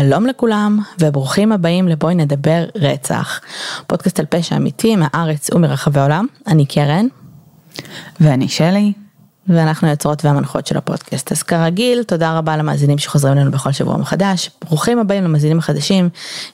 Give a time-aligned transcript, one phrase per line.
[0.00, 3.40] שלום לכולם וברוכים הבאים לבואי נדבר רצח.
[3.86, 6.26] פודקאסט על פשע אמיתי מהארץ ומרחבי העולם.
[6.46, 7.06] אני קרן.
[8.20, 8.92] ואני שלי.
[9.48, 11.32] ואנחנו היוצרות והמנחות של הפודקאסט.
[11.32, 14.50] אז כרגיל, תודה רבה למאזינים שחוזרים אלינו בכל שבוע מחדש.
[14.64, 16.08] ברוכים הבאים למאזינים החדשים.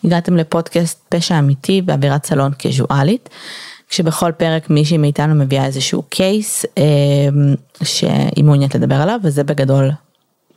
[0.04, 3.28] הגעתם לפודקאסט פשע אמיתי באווירת סלון קזואלית.
[3.88, 6.82] כשבכל פרק מישהי מאיתנו מביאה איזשהו קייס אה,
[7.82, 9.90] שהיא מעוניינת לדבר עליו וזה בגדול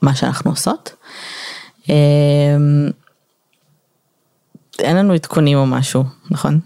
[0.02, 0.94] מה שאנחנו עושות.
[1.89, 1.95] אה,
[4.80, 6.59] אין לנו עדכונים או משהו, נכון?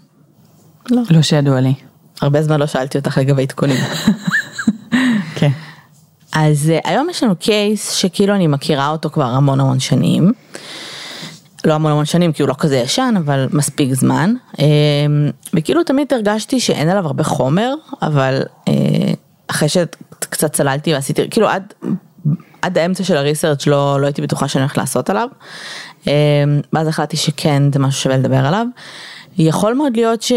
[0.90, 1.02] לא.
[1.10, 1.74] לא שידוע לי.
[2.20, 3.76] הרבה זמן לא שאלתי אותך לגבי עדכונים.
[5.38, 5.50] כן.
[6.32, 10.32] אז uh, היום יש לנו קייס שכאילו אני מכירה אותו כבר המון המון שנים.
[11.64, 14.58] לא המון המון שנים כי הוא לא כזה ישן אבל מספיק זמן uh,
[15.54, 18.70] וכאילו תמיד הרגשתי שאין עליו הרבה חומר אבל uh,
[19.46, 21.74] אחרי שקצת צללתי ועשיתי כאילו עד
[22.62, 25.28] עד האמצע של הריסרצ' לא, לא הייתי בטוחה שאני הולכת לעשות עליו.
[26.72, 28.66] ואז החלטתי שכן זה משהו שווה לדבר עליו.
[29.38, 30.32] יכול מאוד להיות ש...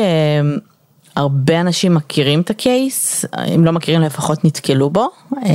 [1.16, 5.50] הרבה אנשים מכירים את הקייס, אם לא מכירים לפחות נתקלו בו, אה,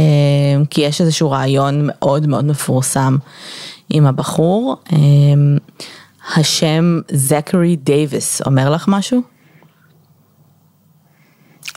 [0.71, 3.17] כי יש איזשהו רעיון מאוד מאוד מפורסם
[3.91, 4.77] עם הבחור.
[4.93, 4.99] אה,
[6.37, 9.23] השם זכרי דייוויס אומר לך משהו?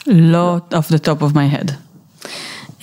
[0.08, 1.72] לא off the top of my head.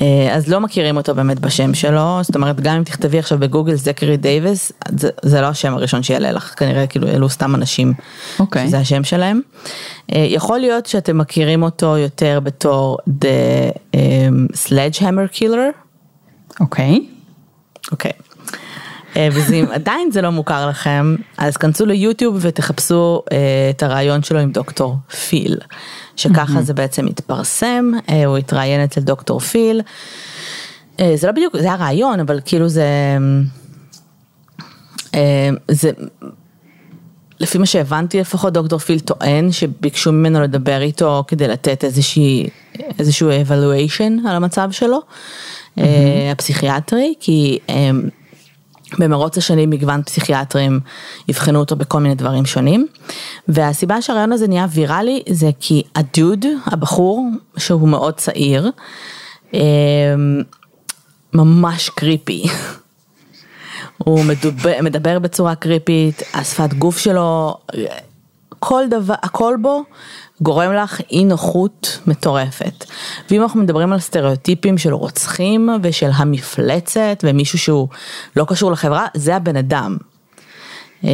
[0.00, 3.74] אה, אז לא מכירים אותו באמת בשם שלו, זאת אומרת גם אם תכתבי עכשיו בגוגל
[3.74, 8.40] זקרי דייוויס, זה, זה לא השם הראשון שיעלה לך, כנראה כאילו אלו סתם אנשים okay.
[8.40, 8.66] אוקיי.
[8.66, 9.40] שזה השם שלהם.
[10.14, 13.96] אה, יכול להיות שאתם מכירים אותו יותר בתור The um,
[14.66, 15.72] Sledgehammer Killer.
[16.60, 17.06] אוקיי.
[17.92, 18.12] אוקיי.
[18.12, 18.27] אה,
[19.32, 23.22] ואם עדיין זה לא מוכר לכם, אז כנסו ליוטיוב ותחפשו
[23.70, 24.96] את הרעיון שלו עם דוקטור
[25.28, 25.58] פיל.
[26.18, 29.80] שככה זה בעצם התפרסם, אה, הוא התראיין אצל דוקטור פיל.
[31.00, 32.86] אה, זה לא בדיוק, זה היה רעיון, אבל כאילו זה,
[35.14, 35.90] אה, זה,
[37.40, 42.48] לפי מה שהבנתי לפחות דוקטור פיל טוען שביקשו ממנו לדבר איתו כדי לתת איזושהי,
[42.98, 45.82] איזשהו evaluation על המצב שלו, mm-hmm.
[46.32, 47.58] הפסיכיאטרי, כי
[48.98, 50.80] במרוץ השנים מגוון פסיכיאטרים
[51.28, 52.86] יבחנו אותו בכל מיני דברים שונים.
[53.48, 58.70] והסיבה שהרעיון הזה נהיה ויראלי זה כי הדוד, הבחור, שהוא מאוד צעיר,
[59.54, 59.60] אמ,
[61.34, 62.44] ממש קריפי.
[63.98, 67.56] הוא מדבר, מדבר בצורה קריפית, השפת גוף שלו,
[68.58, 69.82] כל דבר, הכל בו
[70.40, 72.84] גורם לך אי נוחות מטורפת.
[73.30, 77.88] ואם אנחנו מדברים על סטריאוטיפים של רוצחים ושל המפלצת ומישהו שהוא
[78.36, 79.96] לא קשור לחברה, זה הבן אדם.
[81.02, 81.06] Mm-hmm.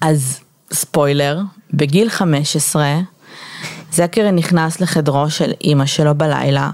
[0.00, 0.40] אז
[0.72, 1.40] ספוילר,
[1.74, 3.00] בגיל 15,
[3.92, 6.70] זקרי נכנס לחדרו של אימא שלו בלילה,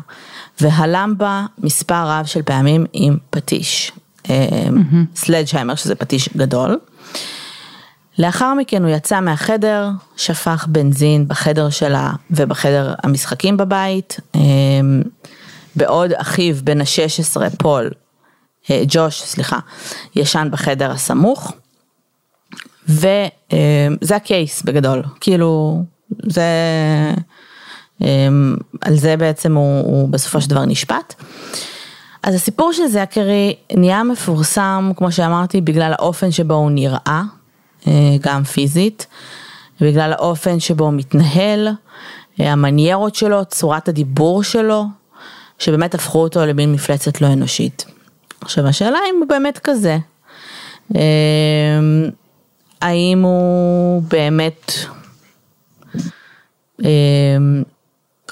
[0.60, 3.92] והלם בה מספר רב של פעמים עם פטיש.
[4.24, 4.30] Mm-hmm.
[5.16, 6.78] sledgehammer שזה פטיש גדול.
[8.18, 15.02] לאחר מכן הוא יצא מהחדר, שפך בנזין בחדר שלה ובחדר המשחקים בבית, אמ,
[15.76, 17.90] בעוד אחיו בן ה-16, פול,
[18.70, 19.58] אה, ג'וש, סליחה,
[20.16, 21.52] ישן בחדר הסמוך,
[22.88, 25.82] וזה הקייס בגדול, כאילו,
[26.22, 26.44] זה,
[28.80, 31.14] על זה בעצם הוא, הוא בסופו של דבר נשפט.
[32.22, 37.22] אז הסיפור של זקרי נהיה מפורסם, כמו שאמרתי, בגלל האופן שבו הוא נראה, אה,
[38.20, 39.06] גם פיזית,
[39.80, 41.68] בגלל האופן שבו הוא מתנהל,
[42.40, 44.84] אה, המניירות שלו, צורת הדיבור שלו,
[45.58, 47.84] שבאמת הפכו אותו למין מפלצת לא אנושית.
[48.40, 49.98] עכשיו השאלה אם הוא באמת כזה.
[50.96, 51.00] אה,
[52.80, 54.72] האם הוא באמת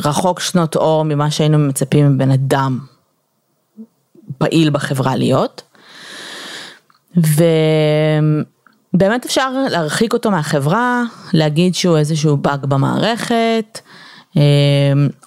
[0.05, 2.78] רחוק שנות אור ממה שהיינו מצפים מבן אדם
[4.39, 5.63] פעיל בחברה להיות.
[7.16, 7.45] ו...
[8.94, 11.03] באמת אפשר להרחיק אותו מהחברה,
[11.33, 13.80] להגיד שהוא איזשהו באג במערכת,
[14.36, 14.41] אמ,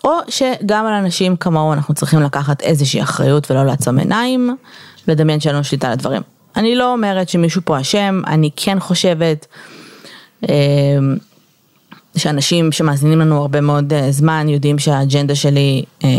[0.03, 4.55] או שגם על אנשים כמוהו אנחנו צריכים לקחת איזושהי אחריות ולא לעצום עיניים,
[5.07, 6.21] לדמיין שאין לנו שליטה על הדברים.
[6.55, 9.45] אני לא אומרת שמישהו פה אשם, אני כן חושבת
[10.43, 10.49] אמ,
[12.17, 16.09] שאנשים שמאזינים לנו הרבה מאוד אה, זמן יודעים שהאג'נדה שלי אה,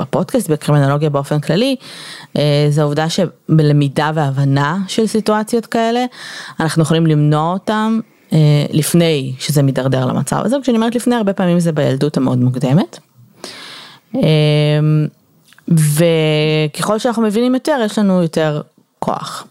[0.00, 1.76] בפודקאסט, בקרימינולוגיה באופן כללי,
[2.36, 6.04] אה, זה העובדה שבלמידה והבנה של סיטואציות כאלה,
[6.60, 8.00] אנחנו יכולים למנוע אותם
[8.32, 8.38] אה,
[8.70, 12.98] לפני שזה מידרדר למצב הזה, כשאני אומרת לפני, הרבה פעמים זה בילדות המאוד מוקדמת.
[14.14, 14.20] אה,
[15.68, 18.60] וככל שאנחנו מבינים יותר, יש לנו יותר
[18.98, 19.46] כוח.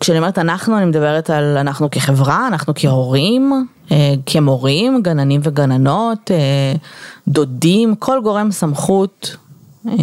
[0.00, 6.74] כשאני אומרת אנחנו, אני מדברת על אנחנו כחברה, אנחנו כהורים, אה, כמורים, גננים וגננות, אה,
[7.28, 9.36] דודים, כל גורם סמכות
[9.88, 9.94] אה,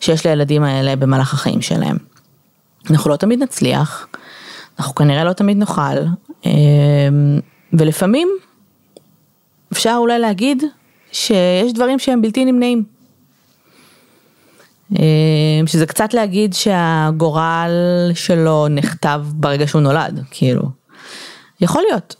[0.00, 1.96] שיש לילדים האלה במהלך החיים שלהם.
[2.90, 4.06] אנחנו לא תמיד נצליח,
[4.78, 5.96] אנחנו כנראה לא תמיד נוכל,
[7.72, 8.28] ולפעמים
[9.72, 10.62] אפשר אולי להגיד
[11.12, 12.97] שיש דברים שהם בלתי נמנעים.
[14.96, 17.70] אה, שזה קצת להגיד שהגורל
[18.14, 20.62] שלו נכתב ברגע שהוא נולד, כאילו.
[21.60, 22.14] יכול להיות.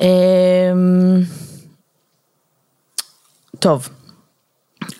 [0.00, 0.72] אה,
[3.58, 3.88] טוב,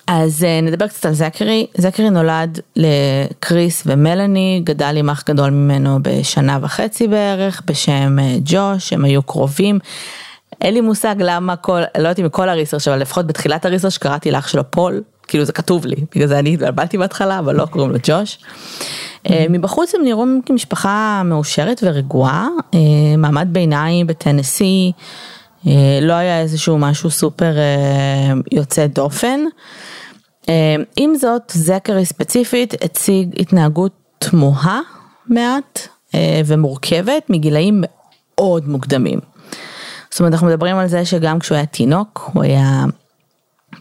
[0.07, 1.67] אז אה, נדבר קצת על זכרי.
[1.77, 9.05] זכרי נולד לקריס ומלאני, גדל עם אח גדול ממנו בשנה וחצי בערך, בשם ג'וש, הם
[9.05, 9.79] היו קרובים.
[10.61, 14.31] אין לי מושג למה כל, לא יודעת אם כל הריסרש, אבל לפחות בתחילת הריסרש קראתי
[14.31, 17.91] לאח שלו פול, כאילו זה כתוב לי, בגלל זה אני התבלבלתי בהתחלה, אבל לא קוראים
[17.91, 18.39] לו ג'וש.
[19.31, 22.79] אה, מבחוץ הם נראו כמשפחה מאושרת ורגועה, אה,
[23.19, 24.93] מעמד ביניים בטנסי,
[25.67, 27.53] אה, לא היה איזשהו משהו סופר
[28.53, 29.41] יוצא דופן.
[30.97, 34.81] עם זאת, זכרי ספציפית הציג התנהגות תמוהה
[35.27, 35.89] מעט
[36.47, 39.19] ומורכבת מגילאים מאוד מוקדמים.
[40.11, 42.85] זאת אומרת אנחנו מדברים על זה שגם כשהוא היה תינוק הוא היה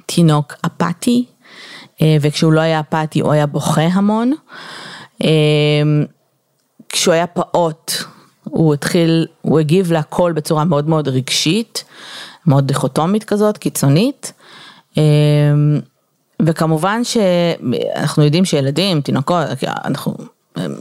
[0.06, 1.26] תינוק אפאתי
[2.22, 4.34] וכשהוא לא היה אפאתי הוא היה בוכה המון.
[5.24, 5.30] אה,
[6.90, 7.92] כשהוא היה פעוט
[8.44, 11.84] הוא התחיל, הוא הגיב להכל בצורה מאוד מאוד רגשית,
[12.48, 14.34] מאוד דיכוטומית כזאת, קיצונית.
[14.98, 15.04] אה,
[16.42, 19.46] וכמובן שאנחנו יודעים שילדים, תינוקות,
[19.86, 20.14] אנחנו,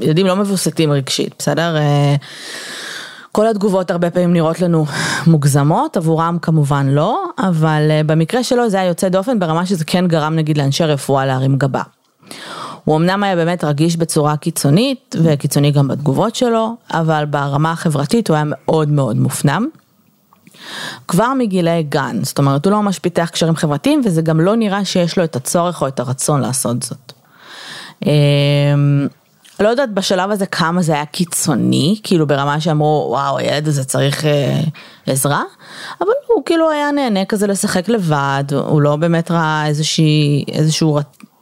[0.00, 1.76] ילדים לא מבוסתים רגשית, בסדר?
[3.38, 4.86] כל התגובות הרבה פעמים נראות לנו
[5.26, 10.06] מוגזמות, עבורם כמובן לא, אבל אה, במקרה שלו זה היה יוצא דופן ברמה שזה כן
[10.06, 11.82] גרם נגיד לאנשי רפואה להרים גבה.
[12.84, 18.34] הוא אמנם היה באמת רגיש בצורה קיצונית, וקיצוני גם בתגובות שלו, אבל ברמה החברתית הוא
[18.34, 19.66] היה מאוד מאוד מופנם.
[21.08, 24.84] כבר מגילי גן, זאת אומרת הוא לא ממש פיתח קשרים חברתיים וזה גם לא נראה
[24.84, 27.12] שיש לו את הצורך או את הרצון לעשות זאת.
[29.60, 33.84] אמ, לא יודעת בשלב הזה כמה זה היה קיצוני, כאילו ברמה שאמרו וואו הילד הזה
[33.84, 34.60] צריך אה,
[35.06, 35.42] עזרה,
[36.00, 40.98] אבל הוא כאילו היה נהנה כזה לשחק לבד, הוא לא באמת ראה איזושהי, איזשהו,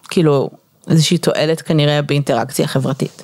[0.09, 0.51] כאילו
[0.91, 3.23] איזושהי תועלת כנראה באינטראקציה חברתית.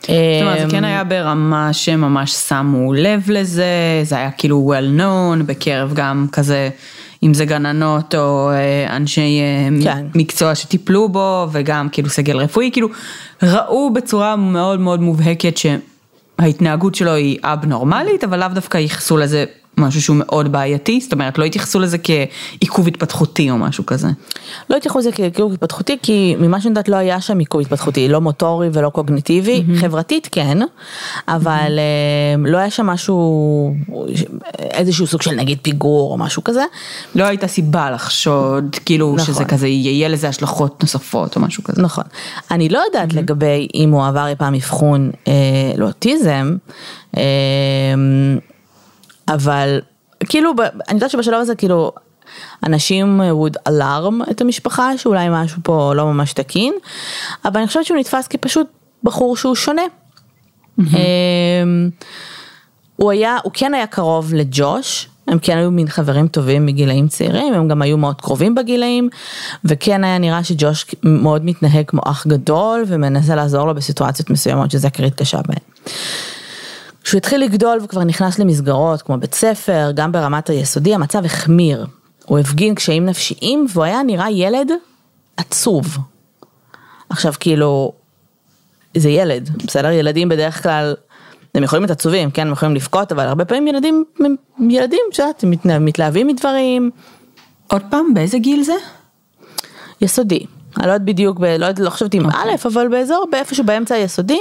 [0.00, 0.10] זאת
[0.42, 5.92] אומרת, זה כן היה ברמה שממש שמו לב לזה, זה היה כאילו well known בקרב
[5.94, 6.70] גם כזה
[7.22, 10.06] אם זה גננות או אה, אנשי אה, כן.
[10.14, 12.88] מקצוע שטיפלו בו וגם כאילו סגל רפואי, כאילו
[13.42, 19.44] ראו בצורה מאוד מאוד מובהקת שההתנהגות שלו היא אבנורמלית, אבל לאו דווקא ייחסו לזה
[19.78, 24.08] משהו שהוא מאוד בעייתי, זאת אומרת לא התייחסו לזה כעיכוב התפתחותי או משהו כזה.
[24.70, 28.20] לא התייחסו לזה כעיכוב התפתחותי כי ממה שאני יודעת לא היה שם עיכוב התפתחותי, לא
[28.20, 29.80] מוטורי ולא קוגניטיבי, mm-hmm.
[29.80, 30.58] חברתית כן,
[31.28, 32.48] אבל mm-hmm.
[32.48, 33.74] לא היה שם משהו,
[34.58, 36.62] איזשהו סוג של נגיד פיגור או משהו כזה.
[37.14, 39.34] לא הייתה סיבה לחשוד, כאילו נכון.
[39.34, 41.82] שזה כזה יהיה לזה השלכות נוספות או משהו כזה.
[41.82, 42.04] נכון.
[42.50, 43.16] אני לא יודעת mm-hmm.
[43.16, 45.32] לגבי אם הוא עבר אי פעם אבחון אה,
[45.76, 46.56] לאוטיזם.
[47.16, 47.22] אה,
[49.28, 49.80] אבל
[50.28, 50.52] כאילו
[50.88, 51.92] אני יודעת שבשלב הזה כאילו
[52.66, 56.74] אנשים would alarm את המשפחה שאולי משהו פה לא ממש תקין,
[57.44, 58.66] אבל אני חושבת שהוא נתפס כפשוט
[59.04, 59.82] בחור שהוא שונה.
[60.80, 60.94] Mm-hmm.
[62.96, 67.54] הוא היה, הוא כן היה קרוב לג'וש, הם כן היו מין חברים טובים מגילאים צעירים,
[67.54, 69.08] הם גם היו מאוד קרובים בגילאים,
[69.64, 74.90] וכן היה נראה שג'וש מאוד מתנהג כמו אח גדול ומנסה לעזור לו בסיטואציות מסוימות שזה
[74.90, 75.94] קרית קשה בהן.
[77.08, 81.86] כשהוא התחיל לגדול וכבר נכנס למסגרות כמו בית ספר, גם ברמת היסודי, המצב החמיר.
[82.26, 84.70] הוא הפגין קשיים נפשיים והוא היה נראה ילד
[85.36, 85.98] עצוב.
[87.10, 87.92] עכשיו כאילו,
[88.96, 89.90] זה ילד, בסדר?
[89.90, 90.94] ילדים בדרך כלל,
[91.54, 92.46] הם יכולים להיות עצובים, כן?
[92.46, 94.04] הם יכולים לבכות, אבל הרבה פעמים ילדים,
[94.70, 95.44] ילדים, את יודעת,
[95.80, 96.90] מתלהבים מדברים.
[97.66, 98.76] עוד פעם, באיזה גיל זה?
[100.00, 100.46] יסודי.
[100.76, 102.40] אני לא יודעת בדיוק, לא, לא חושבת אם אוקיי.
[102.40, 104.40] א', אבל באזור, באיפשהו באמצע היסודי.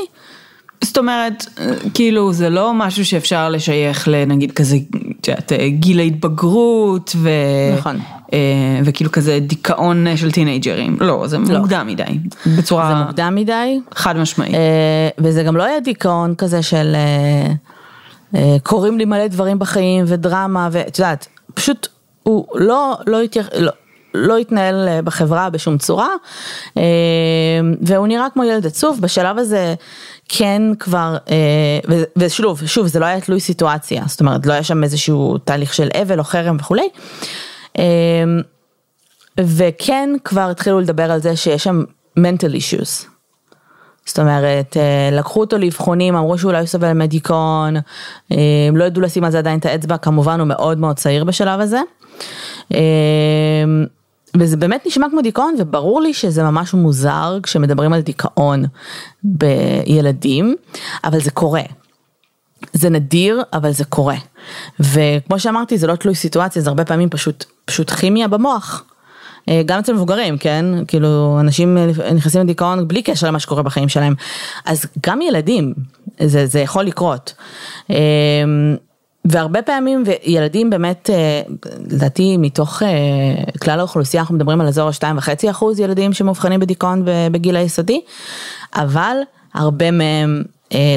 [0.84, 1.46] זאת אומרת,
[1.94, 4.78] כאילו זה לא משהו שאפשר לשייך לנגיד כזה,
[5.22, 7.30] את יודעת, גיל ההתבגרות ו...
[7.78, 8.00] נכון.
[8.34, 11.60] אה, וכאילו כזה דיכאון של טינג'רים, לא, זה לא.
[11.60, 12.04] מוקדם מדי,
[12.58, 12.90] בצורה...
[12.90, 13.80] זה מוקדם מדי.
[13.96, 14.54] חד משמעי.
[14.54, 16.96] אה, וזה גם לא היה דיכאון כזה של
[18.36, 21.88] אה, קורים לי מלא דברים בחיים ודרמה ואת יודעת, פשוט
[22.24, 23.48] הוא לא, לא התייח...
[23.58, 23.72] לא.
[24.14, 26.10] לא התנהל בחברה בשום צורה,
[27.82, 29.76] והוא נראה כמו ילד עצוב, בשלב הזה
[30.30, 34.84] כן כבר, אה, ושוב, שוב, זה לא היה תלוי סיטואציה, זאת אומרת, לא היה שם
[34.84, 36.90] איזשהו תהליך של אבל או חרם וכולי.
[37.78, 37.84] אה,
[39.40, 41.84] וכן כבר התחילו לדבר על זה שיש שם
[42.20, 43.08] mental issues.
[44.06, 47.76] זאת אומרת, אה, לקחו אותו לאבחונים, אמרו שאולי הוא סובל מדיכאון,
[48.74, 51.82] לא ידעו לשים על זה עדיין את האצבע, כמובן הוא מאוד מאוד צעיר בשלב הזה.
[54.38, 58.66] וזה באמת נשמע כמו דיכאון וברור לי שזה ממש מוזר כשמדברים על דיכאון
[59.24, 60.56] בילדים,
[61.04, 61.62] אבל זה קורה.
[62.74, 64.16] זה נדיר, אבל זה קורה.
[64.80, 68.84] וכמו שאמרתי, זה לא תלוי סיטואציה, זה הרבה פעמים פשוט, פשוט כימיה במוח.
[69.50, 70.66] אה, גם אצל מבוגרים, כן?
[70.88, 71.78] כאילו, אנשים
[72.16, 74.14] נכנסים לדיכאון בלי קשר למה שקורה בחיים שלהם.
[74.66, 75.74] אז גם ילדים,
[76.24, 77.34] זה, זה יכול לקרות.
[79.28, 81.42] אה, והרבה פעמים, וילדים באמת, אה,
[81.92, 82.82] לדעתי מתוך
[83.62, 88.02] כלל האוכלוסייה, אנחנו מדברים על אזור ה-2.5 אחוז ילדים שמאובחנים בדיכאון בגיל היסודי,
[88.76, 89.18] אבל
[89.54, 90.44] הרבה מהם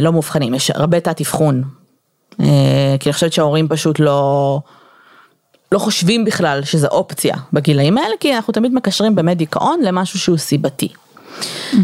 [0.02, 1.62] לא מאובחנים, יש הרבה תת אבחון.
[3.00, 4.60] כי אני חושבת שההורים פשוט לא...
[5.72, 10.36] לא חושבים בכלל שזה אופציה בגילאים האלה, כי אנחנו תמיד מקשרים באמת דיכאון למשהו שהוא
[10.36, 10.88] סיבתי.
[10.88, 11.76] Mm-hmm.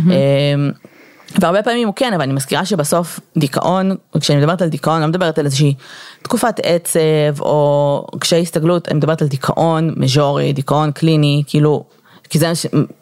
[1.40, 5.08] והרבה פעמים הוא כן, אבל אני מזכירה שבסוף דיכאון, כשאני מדברת על דיכאון, אני לא
[5.08, 5.74] מדברת על איזושהי
[6.22, 11.84] תקופת עצב או קשיי הסתגלות, אני מדברת על דיכאון מז'ורי, דיכאון קליני, כאילו,
[12.28, 12.52] כי זה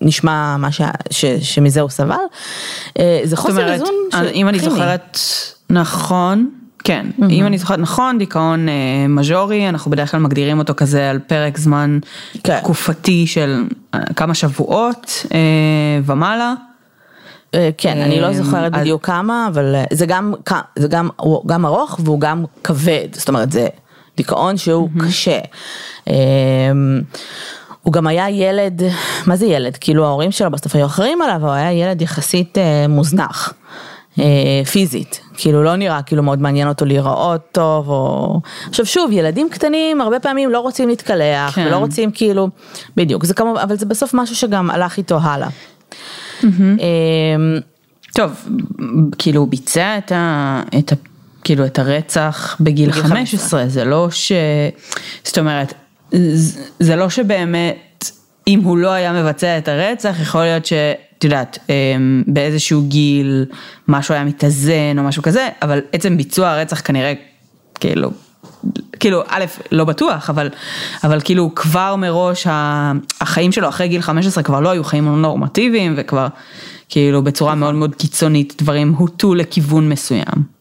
[0.00, 2.16] נשמע מה ש, ש, שמזה הוא סבל.
[2.98, 3.94] אה, זה חוסר איזון.
[4.34, 5.18] אם אני זוכרת
[5.70, 6.50] נכון,
[6.84, 7.24] כן, mm-hmm.
[7.30, 8.74] אם אני זוכרת נכון, דיכאון אה,
[9.08, 11.98] מז'ורי, אנחנו בדרך כלל מגדירים אותו כזה על פרק זמן
[12.44, 12.60] כן.
[12.60, 13.64] תקופתי של
[13.94, 15.38] אה, כמה שבועות אה,
[16.04, 16.54] ומעלה.
[17.54, 20.34] אה, כן, אני לא זוכרת בדיוק כמה, אבל אה, זה גם,
[20.76, 23.66] זה גם, הוא גם ארוך והוא גם כבד, זאת אומרת זה
[24.16, 24.88] דיכאון שהוא.
[25.06, 25.38] קשה.
[26.08, 26.14] אה,
[27.82, 28.82] הוא גם היה ילד,
[29.26, 29.76] מה זה ילד?
[29.76, 32.58] כאילו ההורים שלו בסוף היו אחרים עליו, הוא היה ילד יחסית
[32.88, 33.54] מוזנח.
[34.18, 38.40] אה, פיזית, כאילו לא נראה כאילו מאוד מעניין אותו להיראות טוב, או...
[38.68, 41.66] עכשיו שוב, ילדים קטנים הרבה פעמים לא רוצים להתקלח, כן.
[41.66, 42.48] ולא רוצים כאילו,
[42.96, 45.48] בדיוק, זה כמובן, אבל זה בסוף משהו שגם הלך איתו הלאה.
[46.40, 46.80] Mm-hmm.
[48.14, 48.48] טוב,
[49.18, 50.62] כאילו הוא ביצע את ה...
[50.78, 50.94] את ה...
[51.44, 54.32] כאילו את הרצח בגיל 15, 15, זה לא ש...
[55.24, 55.74] זאת אומרת,
[56.80, 58.10] זה לא שבאמת,
[58.46, 60.72] אם הוא לא היה מבצע את הרצח, יכול להיות ש...
[61.18, 63.46] את יודעת, אמ, באיזשהו גיל
[63.88, 67.12] משהו היה מתאזן או משהו כזה, אבל עצם ביצוע הרצח כנראה,
[67.80, 68.10] כאילו,
[69.04, 70.48] כאילו, א', לא בטוח, אבל,
[71.04, 72.46] אבל כאילו כבר מראש
[73.20, 76.26] החיים שלו אחרי גיל 15 כבר לא היו חיים נורמטיביים וכבר
[76.88, 80.54] כאילו בצורה מאוד מאוד קיצונית דברים הוטו לכיוון מסוים.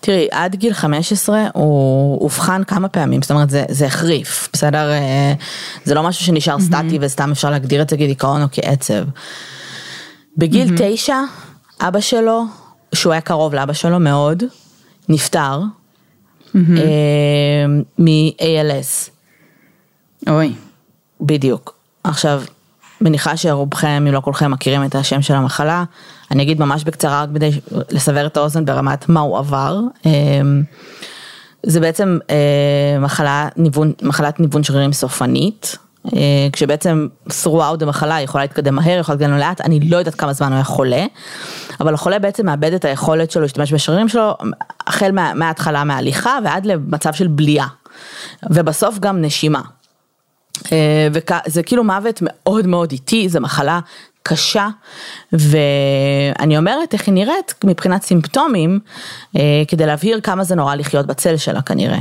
[0.00, 4.90] תראי, עד גיל 15 הוא אובחן כמה פעמים, זאת אומרת זה, זה החריף, בסדר?
[4.90, 5.32] אה,
[5.84, 6.62] זה לא משהו שנשאר mm-hmm.
[6.62, 9.04] סטטי וסתם אפשר להגדיר את זה כדיכאון או כעצב.
[10.36, 10.82] בגיל mm-hmm.
[10.94, 11.18] תשע,
[11.80, 12.44] אבא שלו,
[12.94, 14.42] שהוא היה קרוב לאבא שלו מאוד,
[15.08, 15.60] נפטר
[17.98, 19.10] מ-ALS.
[20.28, 20.52] אוי.
[21.20, 21.74] בדיוק.
[22.04, 22.42] עכשיו,
[23.00, 25.84] מניחה שרובכם, אם לא כולכם, מכירים את השם של המחלה.
[26.30, 27.50] אני אגיד ממש בקצרה, רק כדי
[27.90, 29.80] לסבר את האוזן ברמת מה הוא עבר.
[30.06, 30.10] אה,
[31.62, 35.76] זה בעצם אה, מחלה, ניוון, מחלת ניוון שרירים סופנית.
[36.16, 40.48] אה, כשבעצם throughout המחלה יכולה להתקדם מהר, יכולה להתקדם לאט, אני לא יודעת כמה זמן
[40.48, 41.06] הוא היה חולה,
[41.80, 44.34] אבל החולה בעצם מאבד את היכולת שלו להשתמש בשרירים שלו,
[44.86, 47.68] החל מה, מההתחלה מההליכה ועד למצב של בליעה,
[48.50, 49.60] ובסוף גם נשימה.
[50.72, 53.80] אה, וזה כאילו מוות מאוד מאוד איטי, זו מחלה
[54.22, 54.68] קשה,
[55.32, 58.80] ואני אומרת איך היא נראית מבחינת סימפטומים,
[59.36, 62.00] אה, כדי להבהיר כמה זה נורא לחיות בצל שלה כנראה.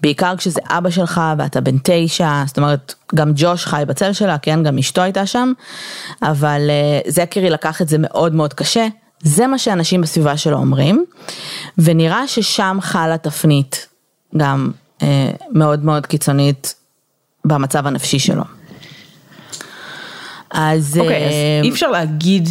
[0.00, 4.62] בעיקר כשזה אבא שלך ואתה בן תשע, זאת אומרת, גם ג'וש חי בצל שלה, כן,
[4.62, 5.52] גם אשתו הייתה שם,
[6.22, 8.86] אבל אה, זקרי לקח את זה מאוד מאוד קשה.
[9.22, 11.04] זה מה שאנשים בסביבה שלו אומרים,
[11.78, 13.86] ונראה ששם חלה תפנית
[14.36, 14.70] גם
[15.02, 16.74] אה, מאוד מאוד קיצונית
[17.44, 18.44] במצב הנפשי שלו.
[20.52, 20.98] אז...
[21.00, 22.48] אוקיי, okay, אז אה, אי אפשר להגיד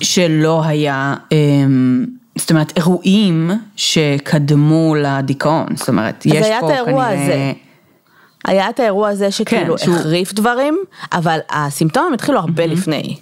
[0.00, 2.06] שלא היה, אמ,
[2.38, 7.08] זאת אומרת, אירועים שקדמו לדיכאון, זאת אומרת, יש פה כנראה...
[7.08, 7.52] הזה.
[8.44, 9.96] היה את האירוע הזה שכאילו כן, שהוא...
[9.96, 10.78] החריף דברים,
[11.12, 12.66] אבל הסימפטומים התחילו הרבה mm-hmm.
[12.66, 13.16] לפני.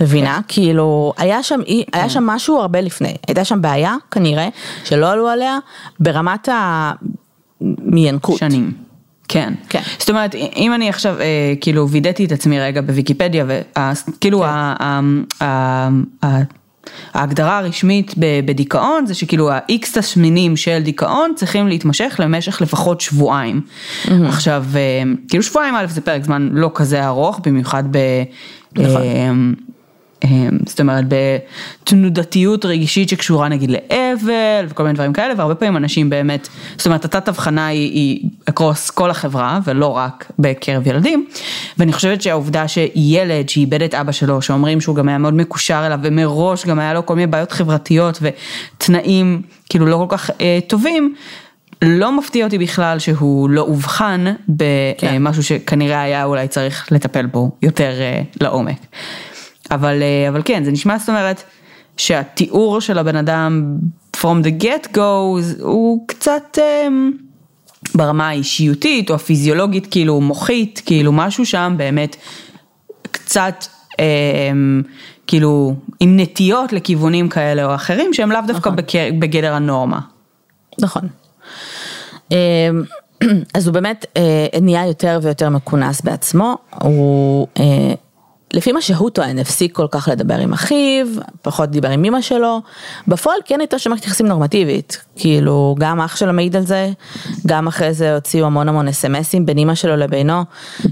[0.00, 0.36] מבינה?
[0.36, 0.42] כן.
[0.54, 1.98] כאילו, היה שם, כן.
[1.98, 3.16] היה שם משהו הרבה לפני.
[3.28, 4.48] הייתה שם בעיה, כנראה,
[4.84, 5.58] שלא עלו עליה,
[6.00, 6.48] ברמת
[7.60, 8.38] המינקות.
[8.38, 8.83] שנים.
[9.28, 9.80] כן, כן.
[9.98, 14.44] זאת אומרת, אם אני עכשיו אה, כאילו וידאתי את עצמי רגע בוויקיפדיה, וכאילו
[14.78, 15.46] כן.
[17.14, 23.60] ההגדרה הרשמית בדיכאון זה שכאילו ה-X תסמינים של דיכאון צריכים להתמשך למשך לפחות שבועיים.
[23.60, 24.10] Mm-hmm.
[24.28, 27.98] עכשיו, אה, כאילו שבועיים א' זה פרק זמן לא כזה ארוך, במיוחד ב...
[28.76, 29.02] נכון.
[29.02, 29.30] אה,
[30.66, 36.48] זאת אומרת בתנודתיות רגשית שקשורה נגיד לאבל וכל מיני דברים כאלה והרבה פעמים אנשים באמת,
[36.76, 41.26] זאת אומרת התת הבחנה היא, היא אקרוס כל החברה ולא רק בקרב ילדים
[41.78, 45.98] ואני חושבת שהעובדה שילד שאיבד את אבא שלו שאומרים שהוא גם היה מאוד מקושר אליו
[46.02, 51.14] ומראש גם היה לו כל מיני בעיות חברתיות ותנאים כאילו לא כל כך אה, טובים
[51.82, 55.42] לא מפתיע אותי בכלל שהוא לא אובחן במשהו כן.
[55.42, 57.92] שכנראה היה אולי צריך לטפל בו יותר
[58.40, 58.76] לעומק.
[59.70, 61.42] אבל, אבל כן, זה נשמע זאת אומרת
[61.96, 63.76] שהתיאור של הבן אדם
[64.16, 65.00] from the get go
[65.60, 66.58] הוא קצת
[67.94, 72.16] ברמה האישיותית או הפיזיולוגית כאילו מוחית, כאילו משהו שם באמת
[73.10, 73.64] קצת
[75.26, 79.20] כאילו עם נטיות לכיוונים כאלה או אחרים שהם לאו דווקא נכון.
[79.20, 80.00] בגדר הנורמה.
[80.78, 81.08] נכון.
[82.30, 82.36] אמ,
[83.54, 87.94] אז הוא באמת אה, נהיה יותר ויותר מכונס בעצמו, הוא אה,
[88.54, 91.06] לפי מה שהוא טוען, הפסיק כל כך לדבר עם אחיו,
[91.42, 92.60] פחות דיבר עם אמא שלו,
[93.08, 96.90] בפועל כן הייתה שם יחסים נורמטיבית, כאילו גם אח שלו מעיד על זה,
[97.46, 100.44] גם אחרי זה הוציאו המון המון אסמסים בין אמא שלו לבינו,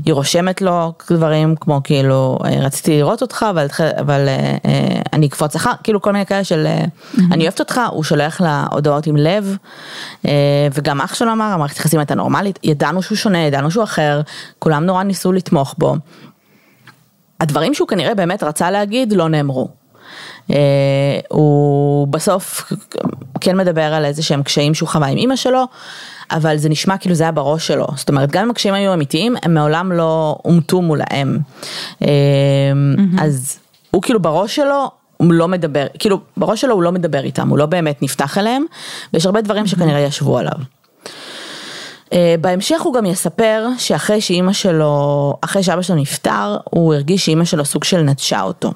[0.04, 3.66] היא רושמת לו דברים כמו כאילו אה, רציתי לראות אותך אבל,
[4.00, 7.20] אבל אה, אה, אני אקפוץ לך, כאילו כל מיני כאלה של mm-hmm.
[7.32, 9.56] אני אוהבת אותך, הוא שולח לה הודעות עם לב,
[10.74, 14.20] וגם אח שלו אמר, המערכת יחסים הייתה נורמלית, ידענו שהוא שונה, ידענו שהוא אחר,
[14.58, 15.96] כולם נורא ניסו לתמוך בו.
[17.42, 19.68] הדברים שהוא כנראה באמת רצה להגיד לא נאמרו.
[20.48, 20.54] Uh,
[21.28, 22.72] הוא בסוף
[23.40, 25.64] כן מדבר על איזה שהם קשיים שהוא חווה עם אימא שלו,
[26.30, 29.36] אבל זה נשמע כאילו זה היה בראש שלו, זאת אומרת גם אם הקשיים היו אמיתיים,
[29.42, 31.36] הם מעולם לא אומתו מול האם.
[31.36, 33.22] Uh, mm-hmm.
[33.22, 33.58] אז
[33.90, 37.58] הוא כאילו בראש שלו, הוא לא מדבר, כאילו בראש שלו הוא לא מדבר איתם, הוא
[37.58, 38.64] לא באמת נפתח אליהם,
[39.14, 40.58] ויש הרבה דברים שכנראה ישבו עליו.
[42.12, 47.44] אה, בהמשך הוא גם יספר שאחרי שאימא שלו, אחרי שאבא שלו נפטר, הוא הרגיש שאימא
[47.44, 48.72] שלו סוג של נטשה אותו.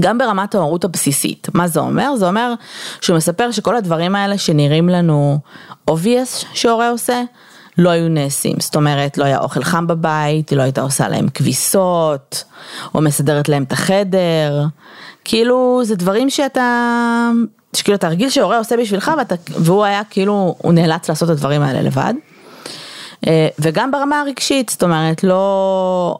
[0.00, 2.16] גם ברמת ההורות הבסיסית, מה זה אומר?
[2.16, 2.54] זה אומר
[3.00, 5.38] שהוא מספר שכל הדברים האלה שנראים לנו
[5.90, 7.22] obvious שהורה עושה,
[7.78, 11.28] לא היו נעשים, זאת אומרת לא היה אוכל חם בבית, היא לא הייתה עושה להם
[11.28, 12.44] כביסות,
[12.94, 14.64] או מסדרת להם את החדר,
[15.24, 17.30] כאילו זה דברים שאתה,
[17.76, 21.62] שכאילו אתה רגיל שהורה עושה בשבילך ואתה, והוא היה כאילו, הוא נאלץ לעשות את הדברים
[21.62, 22.14] האלה לבד.
[23.26, 26.18] אה, וגם ברמה הרגשית, זאת אומרת, לא,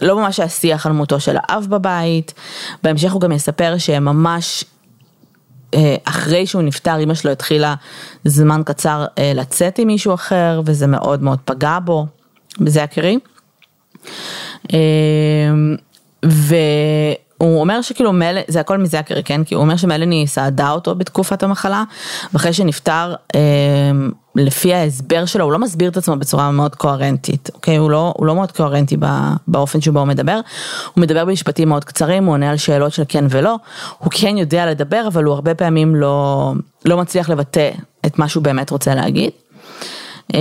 [0.00, 2.34] לא ממש היה שיח על מותו של האב בבית,
[2.82, 4.64] בהמשך הוא גם יספר שממש
[5.74, 7.74] אה, אחרי שהוא נפטר, אמא שלו התחילה
[8.24, 12.06] זמן קצר אה, לצאת עם מישהו אחר, וזה מאוד מאוד פגע בו,
[12.60, 13.18] בזה הכירי.
[16.24, 16.54] ו...
[17.38, 18.38] הוא אומר שכאילו מל...
[18.48, 19.44] זה הכל מזקרי כן?
[19.44, 21.84] כי הוא אומר שמלני סעדה אותו בתקופת המחלה
[22.32, 23.14] ואחרי שנפטר
[24.38, 27.76] לפי ההסבר שלו הוא לא מסביר את עצמו בצורה מאוד קוהרנטית אוקיי?
[27.76, 28.96] הוא לא הוא לא מאוד קוהרנטי
[29.48, 30.40] באופן שבו הוא מדבר.
[30.94, 33.56] הוא מדבר במשפטים מאוד קצרים הוא עונה על שאלות של כן ולא.
[33.98, 36.52] הוא כן יודע לדבר אבל הוא הרבה פעמים לא
[36.84, 37.70] לא מצליח לבטא
[38.06, 39.30] את מה שהוא באמת רוצה להגיד.
[40.34, 40.40] אה,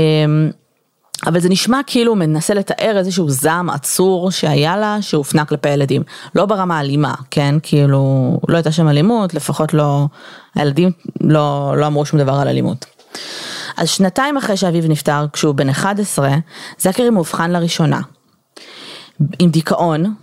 [1.26, 6.04] אבל זה נשמע כאילו הוא מנסה לתאר איזשהו זעם עצור שהיה לה שהופנה כלפי הילדים,
[6.36, 10.06] לא ברמה אלימה, כן, כאילו לא הייתה שם אלימות, לפחות לא,
[10.56, 12.86] הילדים לא, לא אמרו שום דבר על אלימות.
[13.78, 16.36] אז שנתיים אחרי שאביו נפטר, כשהוא בן 11,
[16.80, 18.02] זכרי מאובחן לראשונה,
[19.40, 20.14] עם דיכאון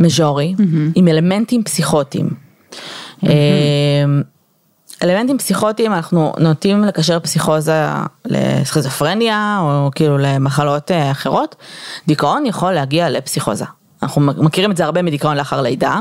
[0.00, 0.92] מז'ורי, mm-hmm.
[0.94, 2.30] עם אלמנטים פסיכוטיים.
[2.30, 3.26] Mm-hmm.
[5.02, 7.86] אלמנטים פסיכוטיים אנחנו נוטים לקשר פסיכוזה
[8.24, 11.56] לסכיזופרניה או כאילו למחלות אה, אחרות,
[12.06, 13.64] דיכאון יכול להגיע לפסיכוזה.
[14.02, 15.98] אנחנו מכירים את זה הרבה מדיכאון לאחר לידה.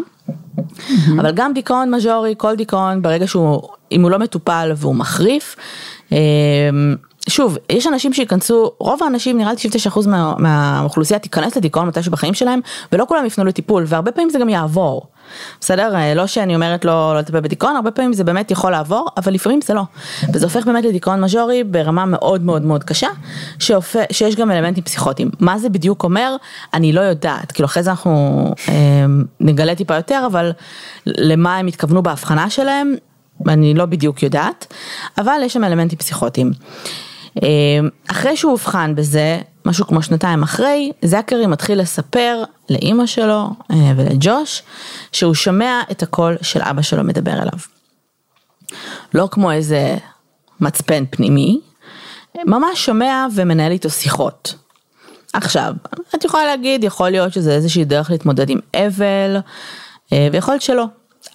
[1.20, 5.56] אבל גם דיכאון מז'ורי, כל דיכאון ברגע שהוא, אם הוא לא מטופל והוא מחריף,
[7.30, 9.58] שוב, יש אנשים שייכנסו, רוב האנשים, נראה לי
[9.90, 12.60] 99% מה, מהאוכלוסייה תיכנס לדיכאון מתישהו בחיים שלהם,
[12.92, 15.02] ולא כולם יפנו לטיפול, והרבה פעמים זה גם יעבור.
[15.60, 15.96] בסדר?
[15.96, 19.34] אה, לא שאני אומרת לא, לא לטפל בדיכאון, הרבה פעמים זה באמת יכול לעבור, אבל
[19.34, 19.82] לפעמים זה לא.
[20.34, 23.10] וזה הופך באמת לדיכאון מז'ורי ברמה מאוד מאוד מאוד קשה,
[23.60, 25.30] שהופך, שיש גם אלמנטים פסיכוטיים.
[25.40, 26.36] מה זה בדיוק אומר?
[26.74, 27.52] אני לא יודעת.
[27.52, 28.74] כאילו אחרי זה אנחנו אה,
[29.40, 30.52] נגלה טיפה יותר, אבל
[31.06, 32.96] למה הם התכוונו בהבחנה שלהם,
[33.48, 34.74] אני לא בדיוק יודעת,
[35.18, 36.52] אבל יש שם אלמנטים פסיכוטיים.
[37.44, 37.50] אה,
[38.08, 44.64] אחרי שהוא אובחן בזה, משהו כמו שנתיים אחרי, זכרי מתחיל לספר לאימא שלו אה, ולג'וש
[45.12, 47.60] שהוא שומע את הקול של אבא שלו מדבר אליו.
[49.14, 49.98] לא כמו איזה
[50.60, 51.60] מצפן פנימי,
[52.46, 54.56] ממש שומע ומנהל איתו שיחות.
[55.34, 55.74] עכשיו,
[56.16, 59.38] את יכולה להגיד, יכול להיות שזה איזושהי דרך להתמודד עם אבל,
[60.14, 60.86] אה, ויכול להיות שלא.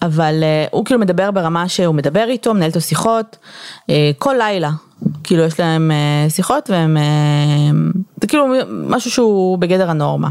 [0.03, 3.37] אבל אה, הוא כאילו מדבר ברמה שהוא מדבר איתו, מנהל איתו שיחות,
[4.19, 4.71] כל לילה,
[5.25, 7.03] כאילו יש להם אה, שיחות והם, אה,
[8.21, 10.29] זה כאילו משהו שהוא בגדר הנורמה.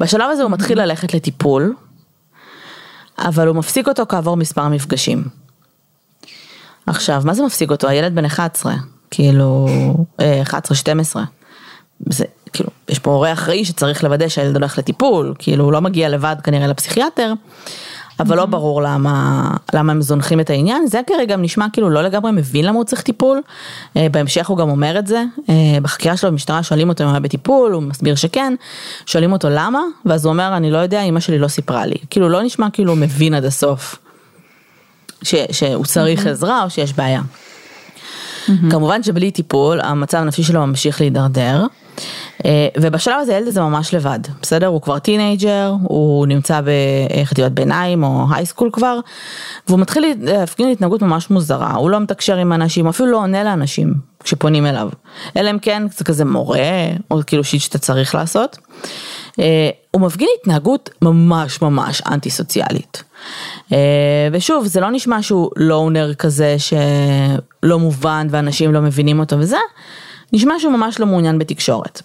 [0.00, 1.74] בשלב הזה הוא מתחיל ללכת לטיפול,
[3.18, 5.24] אבל הוא מפסיק אותו כעבור מספר מפגשים.
[6.86, 7.88] עכשיו, מה זה מפסיק אותו?
[7.88, 8.74] הילד בן 11,
[9.10, 9.68] כאילו,
[10.18, 10.20] 11-12.
[11.16, 11.22] אה,
[12.06, 16.08] זה, כאילו, יש פה הורה אחראי שצריך לוודא שהילד הולך לטיפול, כאילו, הוא לא מגיע
[16.08, 17.32] לבד כנראה לפסיכיאטר,
[18.20, 20.86] אבל לא ברור למה, למה הם זונחים את העניין.
[20.86, 23.40] זקרי גם נשמע כאילו לא לגמרי מבין למה הוא צריך טיפול.
[23.96, 25.24] אה, בהמשך הוא גם אומר את זה.
[25.48, 28.54] אה, בחקירה שלו במשטרה שואלים אותו אם הוא היה בטיפול, הוא מסביר שכן.
[29.06, 31.96] שואלים אותו למה, ואז הוא אומר, אני לא יודע, אמא שלי לא סיפרה לי.
[32.10, 33.98] כאילו לא נשמע כאילו הוא מבין עד הסוף.
[35.22, 37.22] ש, שהוא צריך עזרה או שיש בעיה.
[38.70, 41.66] כמובן שבלי טיפול המצב הנפשי שלו ממשיך להידרדר.
[42.44, 44.66] אה, ובשלב הזה הילד הזה ממש לבד, בסדר?
[44.66, 46.60] הוא כבר teenager, הוא נמצא
[47.22, 48.98] בחטיבת ביניים או high school כבר,
[49.68, 53.94] והוא מתחיל להפגין התנהגות ממש מוזרה, הוא לא מתקשר עם אנשים, אפילו לא עונה לאנשים
[54.24, 54.88] כשפונים אליו,
[55.36, 56.58] אלא אם כן זה כזה מורה,
[57.10, 58.58] או כאילו שיט שאתה צריך לעשות.
[59.38, 63.02] אה, הוא מפגין התנהגות ממש ממש אנטי סוציאלית.
[63.72, 63.78] אה,
[64.32, 69.56] ושוב, זה לא נשמע שהוא לונר כזה שלא מובן ואנשים לא מבינים אותו וזה,
[70.32, 72.00] נשמע שהוא ממש לא מעוניין בתקשורת.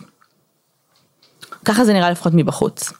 [1.65, 2.93] ככה זה נראה לפחות מבחוץ.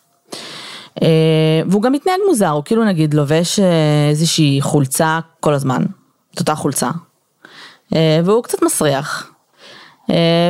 [1.01, 3.59] אה, והוא גם מתנהג מוזר, הוא כאילו נגיד לובש
[4.09, 5.83] איזושהי חולצה כל הזמן,
[6.33, 6.89] את אותה חולצה.
[7.91, 9.31] והוא קצת מסריח.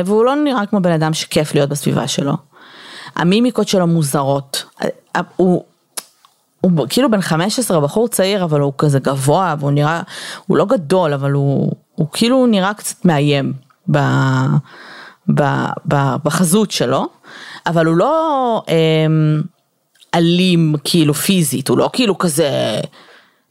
[0.04, 2.32] והוא לא נראה כמו בן אדם שכיף להיות בסביבה שלו.
[3.16, 4.64] המימיקות שלו מוזרות.
[5.36, 5.64] הוא,
[6.60, 10.02] הוא כאילו בן 15, בחור צעיר, אבל הוא כזה גבוה, והוא נראה,
[10.46, 13.52] הוא לא גדול, אבל הוא, הוא כאילו נראה קצת מאיים
[13.90, 13.98] ב,
[15.34, 15.42] ב,
[15.88, 17.06] ב, בחזות שלו,
[17.66, 18.74] אבל הוא לא אה,
[20.14, 22.80] אלים כאילו פיזית, הוא לא כאילו כזה,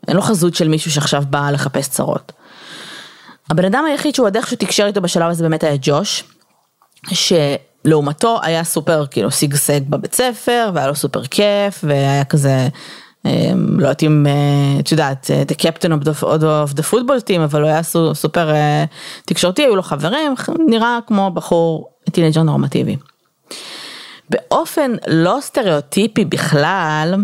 [0.08, 2.32] אין לו חזות של מישהו שעכשיו בא לחפש צרות.
[3.50, 6.24] הבן אדם היחיד שהוא עוד איכשהו תקשר איתו בשלב הזה באמת היה ג'וש,
[7.12, 7.34] ש...
[7.86, 12.70] לעומתו היה סופר כאילו שגשג בבית ספר והיה לו סופר כיף והיה כזה אמ,
[13.78, 16.06] לא יודעת אם אה, את יודעת אה, the captain of
[16.78, 17.84] the, football team אבל הוא היה
[18.14, 18.86] סופר אה,
[19.26, 20.34] תקשורתי היו לו חברים
[20.68, 22.96] נראה כמו בחור teenager נורמטיבי.
[24.30, 27.16] באופן לא סטריאוטיפי בכלל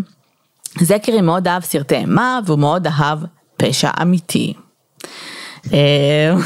[0.80, 3.20] זקרי מאוד אהב סרטי אימה והוא מאוד אהב
[3.58, 4.54] פשע אמיתי.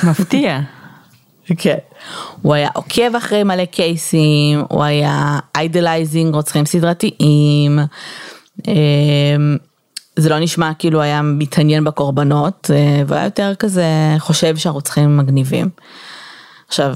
[0.09, 0.59] מפתיע.
[1.57, 1.77] כן.
[2.41, 7.79] הוא היה עוקב אחרי מלא case ים, הוא היה idolizing רוצחים סדרתיים.
[8.67, 9.57] אמ,
[10.15, 13.85] זה לא נשמע כאילו היה מתעניין בקורבנות, אה, והיה יותר כזה
[14.19, 15.69] חושב שהרוצחים מגניבים.
[16.67, 16.95] עכשיו,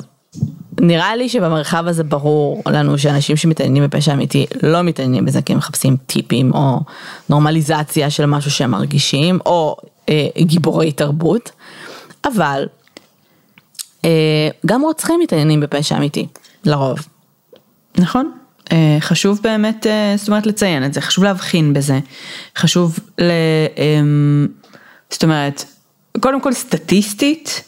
[0.81, 5.57] נראה לי שבמרחב הזה ברור לנו שאנשים שמתעניינים בפשע אמיתי לא מתעניינים בזה כי הם
[5.57, 6.79] מחפשים טיפים או
[7.29, 9.77] נורמליזציה של משהו שהם מרגישים או
[10.09, 11.51] אה, גיבורי תרבות,
[12.25, 12.67] אבל
[14.05, 16.27] אה, גם רוצחים מתעניינים בפשע אמיתי,
[16.63, 16.99] לרוב.
[17.97, 18.38] נכון.
[18.71, 21.99] אה, חשוב באמת, אה, זאת אומרת לציין את זה, חשוב להבחין בזה,
[22.57, 23.31] חשוב, ל,
[25.09, 25.63] זאת אומרת,
[26.19, 27.63] קודם כל סטטיסטית,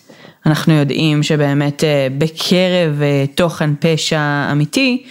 [0.46, 1.84] אנחנו יודעים שבאמת
[2.18, 3.02] בקרב
[3.36, 5.04] תוכן פשע אמיתי,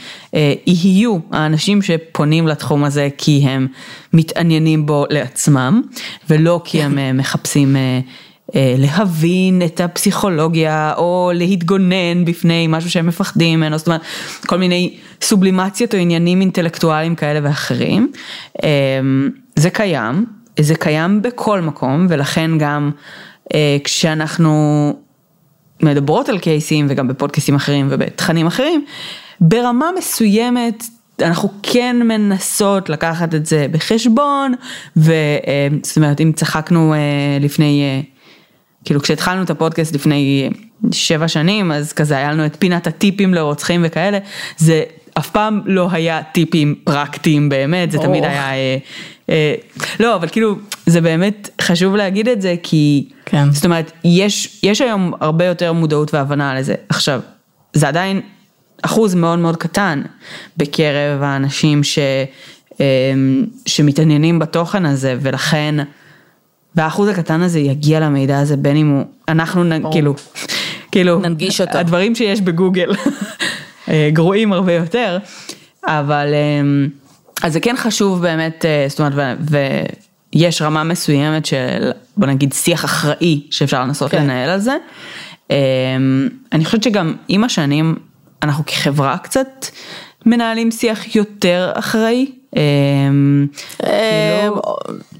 [0.67, 3.67] יהיו האנשים שפונים לתחום הזה כי הם
[4.13, 5.83] מתעניינים בו לעצמם,
[6.31, 8.01] ולא כי הם מחפשים אה,
[8.55, 14.01] להבין את הפסיכולוגיה או להתגונן בפני משהו שהם מפחדים ממנו, זאת אומרת
[14.47, 18.13] כל מיני סובלימציות או עניינים אינטלקטואליים כאלה ואחרים.
[18.65, 18.69] אה,
[19.57, 20.27] זה קיים,
[20.61, 22.91] זה קיים בכל מקום ולכן גם
[23.55, 24.93] אה, כשאנחנו
[25.83, 28.85] מדברות על קייסים וגם בפודקאסים אחרים ובתכנים אחרים,
[29.41, 30.85] ברמה מסוימת
[31.23, 34.55] אנחנו כן מנסות לקחת את זה בחשבון,
[34.97, 36.95] וזאת אומרת אם צחקנו
[37.41, 38.03] לפני
[38.85, 40.51] כאילו כשהתחלנו את הפודקאסט לפני
[40.93, 44.19] שבע שנים, אז כזה היה לנו את פינת הטיפים לרוצחים וכאלה,
[44.57, 44.83] זה
[45.19, 48.03] אף פעם לא היה טיפים פרקטיים באמת, זה oh.
[48.03, 48.77] תמיד היה, אה,
[49.31, 49.55] אה,
[50.01, 53.53] לא, אבל כאילו, זה באמת חשוב להגיד את זה, כי, כן.
[53.53, 56.75] זאת אומרת, יש, יש היום הרבה יותר מודעות והבנה לזה.
[56.89, 57.21] עכשיו,
[57.73, 58.21] זה עדיין
[58.83, 60.03] אחוז מאוד מאוד קטן
[60.57, 61.99] בקרב האנשים ש,
[62.81, 63.13] אה,
[63.67, 65.75] שמתעניינים בתוכן הזה, ולכן,
[66.75, 70.15] והאחוז הקטן הזה יגיע למידע הזה בין אם הוא, אנחנו נ, כאילו,
[70.93, 71.79] כאילו, ננגיש אותו.
[71.79, 72.91] הדברים שיש בגוגל
[73.89, 75.19] אה, גרועים הרבה יותר,
[75.85, 76.87] אבל אה,
[77.43, 79.39] אז זה כן חשוב באמת, אה, זאת אומרת,
[80.35, 84.23] ויש רמה מסוימת של בוא נגיד שיח אחראי שאפשר לנסות כן.
[84.23, 84.77] לנהל על זה.
[86.53, 87.97] אני חושבת שגם עם השנים
[88.43, 89.67] אנחנו כחברה קצת
[90.27, 92.27] מנהלים שיח יותר אחראי.
[92.53, 92.61] כאילו,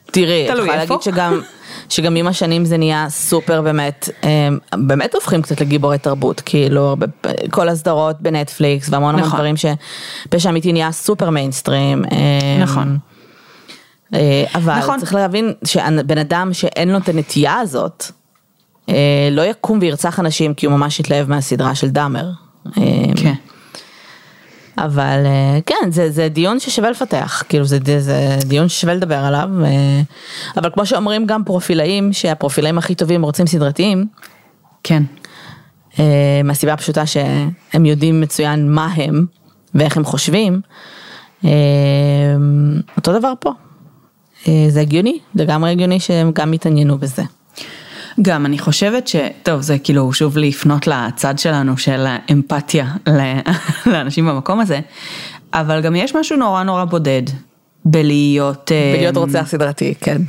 [0.07, 1.41] תראי, את יכולה להגיד שגם,
[1.89, 4.09] שגם עם השנים זה נהיה סופר באמת,
[4.75, 6.97] באמת הופכים קצת לגיבורי תרבות, כאילו
[7.51, 9.39] כל הסדרות בנטפליקס והמון המון נכון.
[9.39, 12.05] דברים שפשע אמיתי נהיה סופר מיינסטרים.
[12.61, 12.99] נכון.
[14.15, 14.99] אה, אבל נכון.
[14.99, 18.05] צריך להבין שבן אדם שאין לו את הנטייה הזאת,
[18.89, 22.31] אה, לא יקום וירצח אנשים כי הוא ממש התלהב מהסדרה של דאמר.
[23.17, 23.35] כן.
[24.85, 25.27] אבל
[25.67, 29.49] כן, זה, זה דיון ששווה לפתח, כאילו זה, זה דיון ששווה לדבר עליו,
[30.57, 34.07] אבל כמו שאומרים גם פרופילאים, שהפרופילאים הכי טובים רוצים סדרתיים.
[34.83, 35.03] כן.
[36.45, 39.27] מהסיבה הפשוטה שהם יודעים מצוין מה הם
[39.75, 40.61] ואיך הם חושבים.
[42.97, 43.51] אותו דבר פה.
[44.69, 47.23] זה הגיוני, לגמרי הגיוני שהם גם יתעניינו בזה.
[48.23, 49.17] גם אני חושבת ש...
[49.43, 52.87] טוב, זה כאילו שוב לפנות לצד שלנו של אמפתיה
[53.93, 54.81] לאנשים במקום הזה,
[55.55, 57.23] אבל גם יש משהו נורא נורא בודד
[57.85, 58.71] בלהיות...
[58.95, 60.23] בלהיות רוצח סדרתי, כן.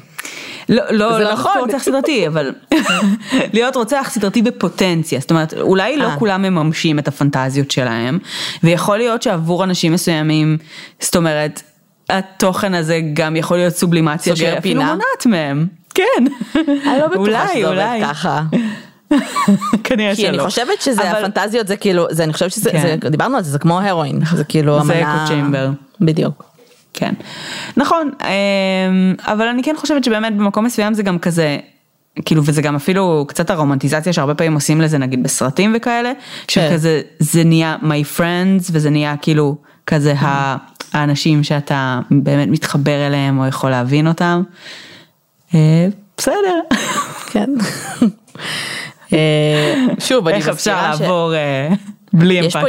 [0.69, 1.51] לא, לא, לא נכון.
[1.59, 2.51] רוצח סדרתי, אבל
[3.53, 8.19] להיות רוצח סדרתי בפוטנציה, זאת אומרת, אולי לא כולם מממשים את הפנטזיות שלהם,
[8.63, 10.57] ויכול להיות שעבור אנשים מסוימים,
[10.99, 11.61] זאת אומרת,
[12.09, 15.67] התוכן הזה גם יכול להיות סובלימציה שאפילו מונעת מהם.
[15.93, 16.25] כן.
[16.55, 18.41] אני לא בטוחה שזה עובד ככה.
[19.83, 20.23] כנראה שלא.
[20.23, 23.59] כי אני חושבת שזה, הפנטזיות זה כאילו, זה אני חושבת שזה, דיברנו על זה, זה
[23.59, 24.85] כמו הרואין, זה כאילו אמנה.
[24.85, 25.69] זה אקו צ'יימבר.
[26.01, 26.43] בדיוק.
[26.93, 27.13] כן.
[27.77, 28.11] נכון,
[29.19, 31.57] אבל אני כן חושבת שבאמת במקום מסוים זה גם כזה,
[32.25, 36.11] כאילו וזה גם אפילו קצת הרומנטיזציה שהרבה פעמים עושים לזה נגיד בסרטים וכאלה,
[36.47, 39.55] שכזה זה נהיה my friends וזה נהיה כאילו
[39.87, 40.13] כזה
[40.93, 44.43] האנשים שאתה באמת מתחבר אליהם או יכול להבין אותם.
[46.17, 46.59] בסדר.
[47.31, 47.49] כן.
[49.99, 51.33] שוב, אני אפשר לעבור
[52.13, 52.61] בלי אמפתיה.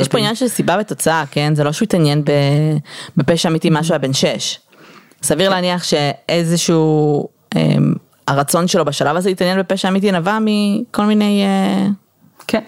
[0.00, 1.54] יש פה עניין של סיבה ותוצאה, כן?
[1.54, 2.22] זה לא שהוא התעניין
[3.16, 4.58] בפשע אמיתי משהו היה בן שש.
[5.22, 5.54] סביר כן.
[5.54, 7.28] להניח שאיזשהו,
[8.28, 11.44] הרצון שלו בשלב הזה להתעניין בפשע אמיתי נבע מכל מיני...
[12.46, 12.60] כן.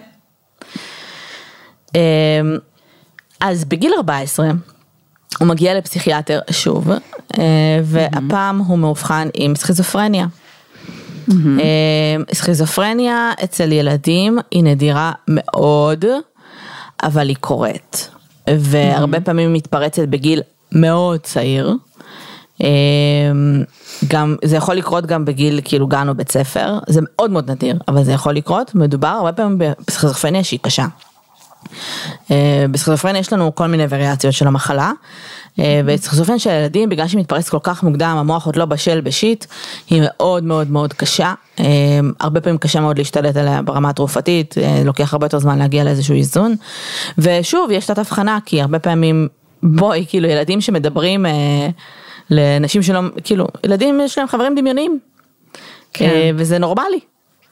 [3.39, 4.51] אז בגיל 14,
[5.39, 6.87] הוא מגיע לפסיכיאטר שוב,
[7.83, 10.25] והפעם הוא מאובחן עם סכיזופרניה.
[12.33, 16.05] סכיזופרניה אצל ילדים היא נדירה מאוד,
[17.03, 18.09] אבל היא קורית.
[18.49, 20.41] והרבה פעמים היא מתפרצת בגיל
[20.71, 21.73] מאוד צעיר.
[24.07, 27.79] גם, זה יכול לקרות גם בגיל כאילו גן או בית ספר, זה מאוד מאוד נדיר,
[27.87, 30.85] אבל זה יכול לקרות, מדובר הרבה פעמים בסכיזופרניה שהיא קשה.
[32.71, 34.91] בסכיזופרניה יש לנו כל מיני וריאציות של המחלה,
[35.85, 39.45] וסכיזופרניה של ילדים בגלל שהיא מתפרצת כל כך מוקדם, המוח עוד לא בשל בשיט,
[39.89, 41.33] היא מאוד מאוד מאוד קשה,
[42.19, 46.55] הרבה פעמים קשה מאוד להשתלט עליה ברמה התרופתית, לוקח הרבה יותר זמן להגיע לאיזשהו איזון,
[47.17, 49.27] ושוב יש תת הבחנה כי הרבה פעמים,
[49.63, 51.25] בואי כאילו ילדים שמדברים
[52.29, 54.99] לאנשים שלא, כאילו ילדים יש להם חברים דמיוניים,
[55.93, 56.35] כן.
[56.35, 56.99] וזה נורמלי,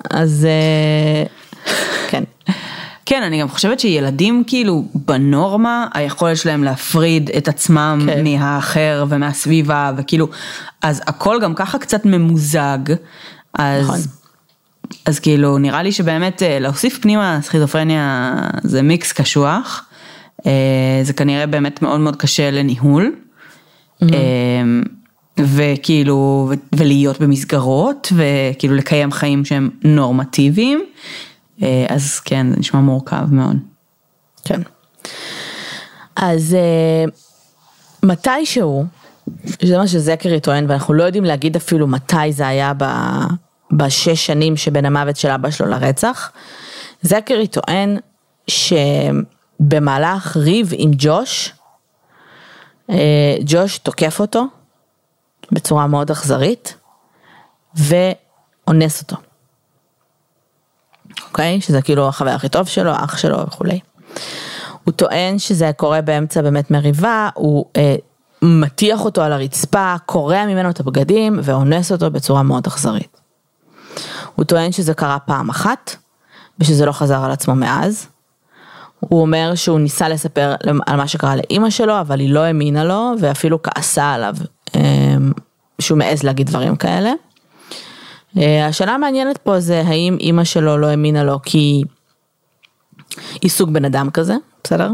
[0.10, 0.48] אז
[2.08, 2.24] כן.
[3.06, 8.24] כן, אני גם חושבת שילדים כאילו בנורמה, היכולת שלהם להפריד את עצמם כן.
[8.24, 10.28] מהאחר ומהסביבה וכאילו,
[10.82, 12.80] אז הכל גם ככה קצת ממוזג,
[13.54, 14.00] אז, נכון.
[15.06, 19.86] אז כאילו נראה לי שבאמת להוסיף פנימה סכיזופרניה זה מיקס קשוח,
[21.04, 23.16] זה כנראה באמת מאוד מאוד קשה לניהול.
[24.04, 24.08] Mm-hmm.
[25.40, 30.84] וכאילו, ולהיות במסגרות, וכאילו לקיים חיים שהם נורמטיביים.
[31.90, 33.58] אז כן, זה נשמע מורכב מאוד.
[34.46, 34.62] כן.
[36.16, 36.58] אז
[38.04, 38.86] מתישהו,
[39.62, 42.86] זה מה שזקרי טוען, ואנחנו לא יודעים להגיד אפילו מתי זה היה ב,
[43.72, 46.32] בשש שנים שבין המוות של אבא שלו לרצח,
[47.02, 47.98] זקרי טוען
[48.48, 51.54] שבמהלך ריב עם ג'וש,
[53.46, 54.46] ג'וש תוקף אותו
[55.52, 56.76] בצורה מאוד אכזרית
[57.76, 59.16] ואונס אותו.
[61.32, 61.62] אוקיי?
[61.62, 63.80] שזה כאילו החבר הכי טוב שלו, אח שלו וכולי.
[64.84, 67.96] הוא טוען שזה קורה באמצע באמת מריבה, הוא אה,
[68.42, 73.22] מטיח אותו על הרצפה, קורע ממנו את הבגדים ואונס אותו בצורה מאוד אכזרית.
[74.36, 75.96] הוא טוען שזה קרה פעם אחת
[76.60, 78.08] ושזה לא חזר על עצמו מאז.
[79.00, 80.56] הוא אומר שהוא ניסה לספר
[80.88, 84.36] על מה שקרה לאימא שלו, אבל היא לא האמינה לו ואפילו כעסה עליו
[84.76, 84.82] אה,
[85.80, 87.12] שהוא מעז להגיד דברים כאלה.
[88.38, 91.84] השאלה המעניינת פה זה האם אימא שלו לא האמינה לו כי
[93.42, 94.92] היא סוג בן אדם כזה, בסדר?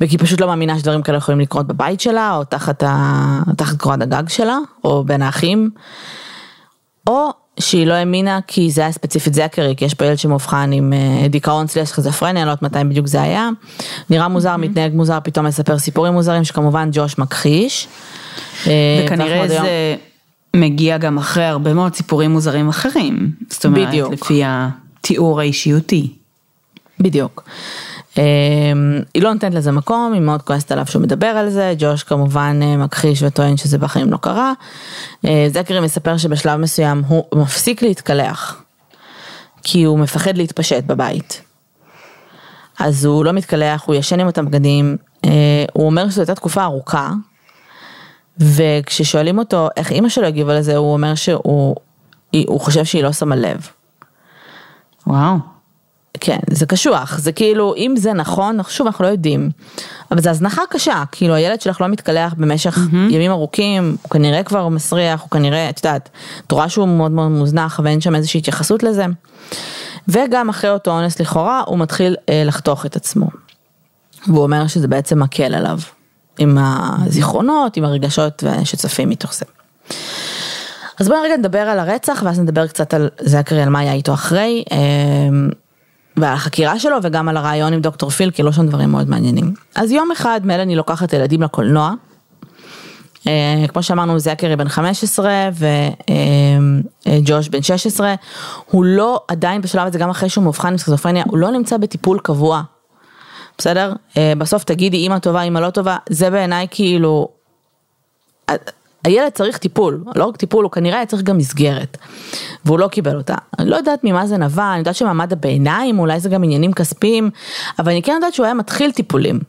[0.00, 3.40] וכי היא פשוט לא מאמינה שדברים כאלה יכולים לקרות בבית שלה או תחת, ה...
[3.56, 5.70] תחת קורת הגג שלה או בין האחים.
[7.06, 7.28] או
[7.60, 10.92] שהיא לא האמינה כי זה היה ספציפית זקרי, כי יש פה ילד שמאובחן עם
[11.30, 13.48] דיכאון סלש סכיזופרניה, אני לא יודעת מתי בדיוק זה היה.
[14.10, 17.88] נראה מוזר, מתנהג מוזר, פתאום מספר סיפורים מוזרים שכמובן ג'וש מכחיש.
[18.62, 19.96] וכנראה זה...
[20.56, 23.32] מגיע גם אחרי הרבה מאוד סיפורים מוזרים אחרים.
[23.50, 24.12] זאת אומרת, בדיוק.
[24.12, 26.12] לפי התיאור האישיותי.
[27.00, 27.44] בדיוק.
[29.14, 32.60] היא לא נותנת לזה מקום, היא מאוד כועסת עליו שהוא מדבר על זה, ג'וש כמובן
[32.78, 34.52] מכחיש וטוען שזה בחיים לא קרה.
[35.48, 38.62] זקרי מספר שבשלב מסוים הוא מפסיק להתקלח,
[39.62, 41.42] כי הוא מפחד להתפשט בבית.
[42.78, 46.62] אז הוא לא מתקלח, הוא ישן עם אותם בגדים, אה, הוא אומר שזו הייתה תקופה
[46.62, 47.12] ארוכה,
[48.40, 51.76] וכששואלים אותו איך אימא שלו הגיבה לזה, הוא אומר שהוא
[52.46, 53.68] הוא חושב שהיא לא שמה לב.
[55.06, 55.36] וואו.
[56.20, 59.50] כן, זה קשוח, זה כאילו, אם זה נכון, שוב אנחנו לא יודעים,
[60.10, 62.96] אבל זה הזנחה קשה, כאילו הילד שלך לא מתקלח במשך mm-hmm.
[63.10, 66.08] ימים ארוכים, הוא כנראה כבר מסריח, הוא כנראה, את יודעת,
[66.46, 69.06] את רואה שהוא מאוד מאוד מוזנח ואין שם איזושהי התייחסות לזה.
[70.08, 73.26] וגם אחרי אותו אונס לכאורה, הוא מתחיל אה, לחתוך את עצמו.
[74.26, 75.78] והוא אומר שזה בעצם מקל עליו,
[76.38, 79.44] עם הזיכרונות, עם הרגשות שצפים מתוך זה.
[81.00, 84.14] אז בואי רגע נדבר על הרצח ואז נדבר קצת על זכרי, על מה היה איתו
[84.14, 84.64] אחרי.
[84.72, 84.78] אה,
[86.16, 89.54] ועל החקירה שלו וגם על הרעיון עם דוקטור פיל, כי לא שם דברים מאוד מעניינים.
[89.74, 91.92] אז יום אחד מלאני לוקחת ילדים לקולנוע,
[93.26, 95.48] אה, כמו שאמרנו זקרי בן 15
[97.06, 98.14] וג'וש בן 16,
[98.66, 102.18] הוא לא עדיין בשלב הזה, גם אחרי שהוא מאובחן עם סכיזופרניה, הוא לא נמצא בטיפול
[102.22, 102.62] קבוע.
[103.58, 103.92] בסדר?
[104.16, 107.28] אה, בסוף תגידי אימא טובה, אימא לא טובה, זה בעיניי כאילו,
[109.04, 111.96] הילד צריך טיפול, לא רק טיפול, הוא כנראה צריך גם מסגרת,
[112.64, 113.34] והוא לא קיבל אותה.
[113.58, 117.30] אני לא יודעת ממה זה נבע, אני יודעת שמעמד הביניים, אולי זה גם עניינים כספיים,
[117.78, 119.40] אבל אני כן יודעת שהוא היה מתחיל טיפולים.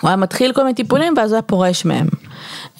[0.00, 2.06] הוא היה מתחיל כל מיני טיפולים ואז הוא היה פורש מהם.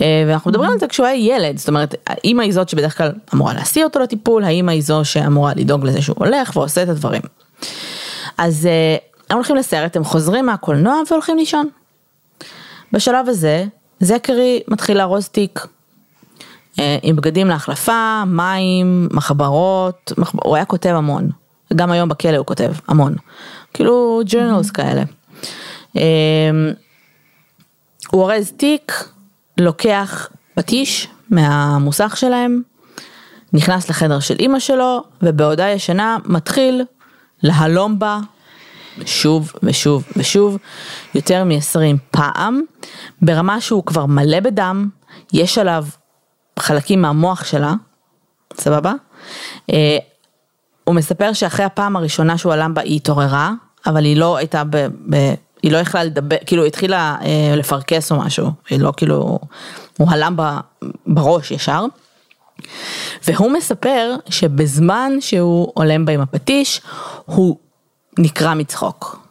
[0.00, 3.12] אה, ואנחנו מדברים על זה כשהוא היה ילד, זאת אומרת, האמא היא זאת שבדרך כלל
[3.34, 7.22] אמורה להסיע אותו לטיפול, האמא היא זו שאמורה לדאוג לזה שהוא הולך ועושה את הדברים.
[8.38, 8.96] אז אה,
[9.30, 11.68] הם הולכים לסרט, הם חוזרים מהקולנוע והולכים לישון.
[12.92, 13.64] בשלב הזה,
[14.00, 15.66] זקרי מתחיל לארוז תיק.
[16.78, 20.40] אה, עם בגדים להחלפה, מים, מחברות, מחבר...
[20.44, 21.30] הוא היה כותב המון.
[21.76, 23.14] גם היום בכלא הוא כותב המון.
[23.74, 25.02] כאילו ג'רנלס כאלה.
[25.96, 26.02] אה,
[28.10, 29.04] הוא אורז תיק,
[29.58, 32.62] לוקח פטיש מהמוסך שלהם,
[33.52, 36.84] נכנס לחדר של אימא שלו, ובעודה ישנה מתחיל
[37.42, 38.18] להלום בה
[39.06, 40.56] שוב ושוב ושוב,
[41.14, 42.62] יותר מ-20 פעם,
[43.22, 44.88] ברמה שהוא כבר מלא בדם,
[45.32, 45.86] יש עליו
[46.58, 47.74] חלקים מהמוח שלה,
[48.54, 48.92] סבבה?
[49.72, 49.98] אה,
[50.84, 53.52] הוא מספר שאחרי הפעם הראשונה שהוא עלם בה היא התעוררה,
[53.86, 54.76] אבל היא לא הייתה ב...
[55.10, 59.38] ב היא לא יכלה לדבר, כאילו התחילה אה, לפרכס או משהו, היא לא כאילו,
[59.98, 60.60] הוא הלם בה
[61.06, 61.84] בראש ישר.
[63.26, 66.80] והוא מספר שבזמן שהוא עולם בה עם הפטיש,
[67.24, 67.56] הוא
[68.18, 69.28] נקרע מצחוק.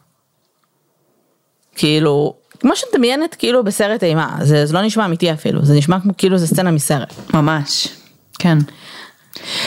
[1.76, 6.00] כאילו, כמו שאת מדמיינת כאילו בסרט אימה, זה, זה לא נשמע אמיתי אפילו, זה נשמע
[6.00, 7.14] כמו כאילו זה סצנה מסרט.
[7.34, 7.88] ממש,
[8.38, 8.58] כן.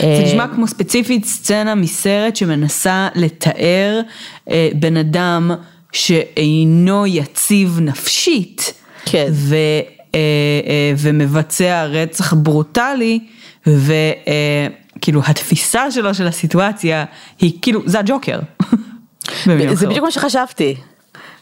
[0.02, 4.00] אה, זה נשמע כמו ספציפית סצנה מסרט שמנסה לתאר
[4.50, 5.50] אה, בן אדם
[5.92, 8.72] שאינו יציב נפשית.
[9.04, 9.28] כן.
[9.32, 9.54] ו,
[10.14, 10.20] אה,
[10.66, 13.18] אה, ומבצע רצח ברוטלי,
[13.66, 17.04] וכאילו אה, התפיסה שלו של הסיטואציה
[17.40, 18.38] היא כאילו, זה הג'וקר.
[19.74, 20.76] זה בדיוק מה שחשבתי.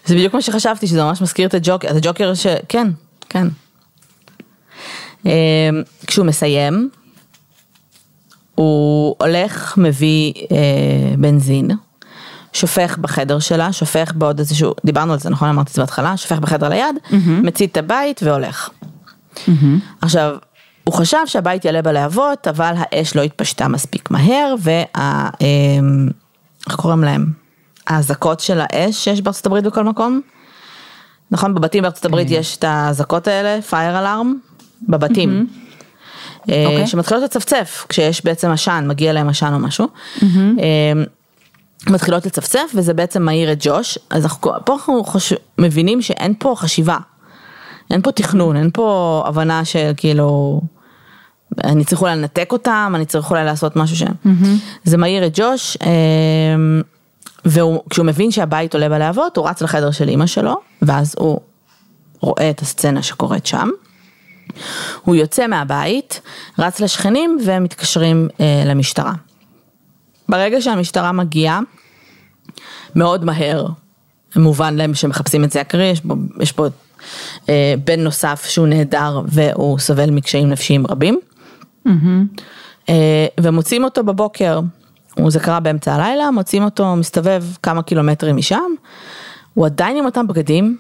[0.06, 2.46] זה בדיוק מה שחשבתי, שזה ממש מזכיר את הג'וקר, את הג'וקר ש...
[2.68, 2.88] כן,
[3.28, 3.46] כן.
[5.26, 5.30] אמ,
[6.06, 6.90] כשהוא מסיים,
[8.54, 11.70] הוא הולך, מביא אה, בנזין,
[12.52, 15.48] שופך בחדר שלה, שופך בעוד איזשהו, דיברנו על זה, נכון?
[15.48, 17.14] אמרתי את זה בהתחלה, שופך בחדר ליד, mm-hmm.
[17.42, 18.70] מצית את הבית והולך.
[19.34, 19.50] Mm-hmm.
[20.02, 20.36] עכשיו,
[20.84, 25.28] הוא חשב שהבית יעלה בלהבות, אבל האש לא התפשטה מספיק מהר, וה...
[25.40, 26.08] אמ,
[26.66, 27.39] איך קוראים להם?
[27.86, 30.20] האזעקות של האש שיש בארצות הברית בכל מקום.
[31.30, 32.34] נכון, בבתים בארצות הברית כן.
[32.34, 34.26] יש את האזעקות האלה, fire alarm,
[34.88, 35.46] בבתים.
[35.46, 35.70] Mm-hmm.
[36.46, 36.86] Okay.
[36.86, 39.88] שמתחילות לצפצף כשיש בעצם עשן, מגיע להם עשן או משהו.
[40.18, 40.24] Mm-hmm.
[41.86, 45.32] מתחילות לצפצף וזה בעצם מעיר את ג'וש, אז אנחנו, פה אנחנו חוש...
[45.58, 46.98] מבינים שאין פה חשיבה,
[47.90, 50.60] אין פה תכנון, אין פה הבנה של כאילו,
[51.64, 54.06] אני צריך אולי לנתק אותם, אני צריך אולי לעשות משהו שם.
[54.06, 54.46] Mm-hmm.
[54.84, 55.76] זה מעיר את ג'וש.
[57.44, 61.40] וכשהוא מבין שהבית עולה בלהבות, הוא רץ לחדר של אימא שלו, ואז הוא
[62.20, 63.68] רואה את הסצנה שקורית שם.
[65.02, 66.20] הוא יוצא מהבית,
[66.58, 69.12] רץ לשכנים ומתקשרים אה, למשטרה.
[70.28, 71.60] ברגע שהמשטרה מגיעה,
[72.94, 73.66] מאוד מהר,
[74.36, 76.66] מובן להם שמחפשים את זה הקרי, יש פה, יש פה
[77.48, 81.20] אה, בן נוסף שהוא נהדר והוא סובל מקשיים נפשיים רבים.
[81.88, 82.40] Mm-hmm.
[82.88, 84.60] אה, ומוצאים אותו בבוקר
[85.28, 88.70] זה קרה באמצע הלילה, מוצאים אותו מסתובב כמה קילומטרים משם,
[89.54, 90.76] הוא עדיין עם אותם בגדים,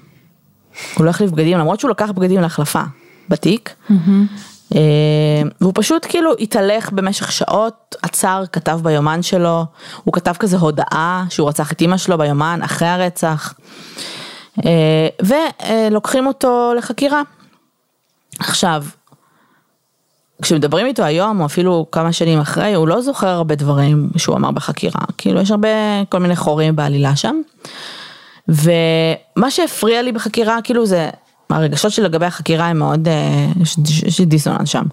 [0.94, 2.82] הוא לא החליף בגדים למרות שהוא לקח בגדים להחלפה
[3.28, 4.74] בתיק, mm-hmm.
[5.60, 9.64] והוא פשוט כאילו התהלך במשך שעות, עצר, כתב ביומן שלו,
[10.04, 13.54] הוא כתב כזה הודעה שהוא רצח את אימא שלו ביומן אחרי הרצח,
[14.66, 17.22] אה, ולוקחים אותו לחקירה.
[18.38, 18.84] עכשיו,
[20.42, 24.50] כשמדברים איתו היום, או אפילו כמה שנים אחרי, הוא לא זוכר הרבה דברים שהוא אמר
[24.50, 25.02] בחקירה.
[25.18, 25.68] כאילו, יש הרבה,
[26.08, 27.40] כל מיני חורים בעלילה שם.
[28.48, 31.10] ומה שהפריע לי בחקירה, כאילו זה,
[31.50, 33.46] הרגשות שלי לגבי החקירה הם מאוד, אה,
[34.06, 34.84] יש, לי דיסוננס שם.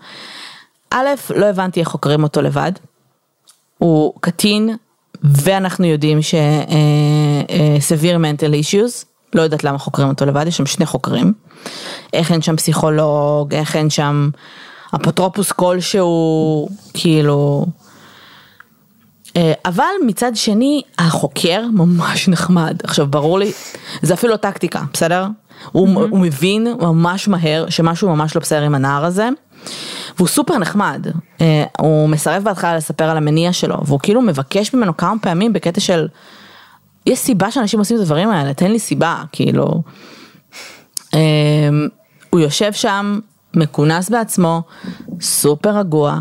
[0.92, 2.72] א', לא הבנתי איך חוקרים אותו לבד.
[3.78, 4.76] הוא קטין,
[5.24, 10.66] ואנחנו יודעים ש- אה, אה, mental issues, לא יודעת למה חוקרים אותו לבד, יש שם
[10.66, 11.34] שני חוקרים.
[12.14, 14.30] איך אין שם פסיכולוג, איך אין שם
[14.96, 17.66] אפוטרופוס כלשהו, כאילו...
[19.38, 22.78] אה, אבל מצד שני, החוקר ממש נחמד.
[22.84, 23.52] עכשיו, ברור לי,
[24.02, 25.28] זה אפילו טקטיקה, בסדר?
[25.72, 26.10] הוא, Mm-hmm.
[26.10, 29.30] הוא מבין ממש מהר שמשהו ממש לא בסדר עם הנער הזה,
[30.18, 31.08] והוא סופר נחמד.
[31.42, 35.80] אה, הוא מסרב בהתחלה לספר על המניע שלו, והוא כאילו מבקש ממנו כמה פעמים בקטע
[35.80, 36.08] של,
[37.06, 39.82] יש סיבה שאנשים עושים את הדברים האלה, תן לי סיבה, כאילו.
[41.14, 41.20] אה,
[42.30, 43.20] הוא יושב שם,
[43.58, 44.62] מכונס בעצמו,
[45.22, 46.20] סופר רגוע.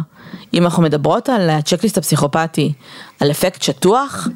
[0.55, 2.73] אם אנחנו מדברות על הצ'קליסט הפסיכופתי,
[3.21, 4.29] על אפקט שטוח,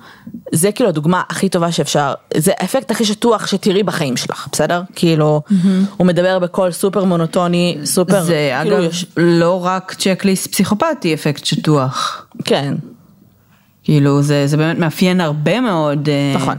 [0.53, 4.83] זה כאילו הדוגמה הכי טובה שאפשר, זה האפקט הכי שטוח שתראי בחיים שלך, בסדר?
[4.95, 5.43] כאילו,
[5.97, 11.45] הוא מדבר בקול סופר מונוטוני, סופר, זה כאילו, אגב יש- לא רק צ'קליסט פסיכופתי, אפקט
[11.45, 12.27] שטוח.
[12.45, 12.75] כן,
[13.85, 16.59] כאילו זה, זה באמת מאפיין הרבה מאוד אה, נכון.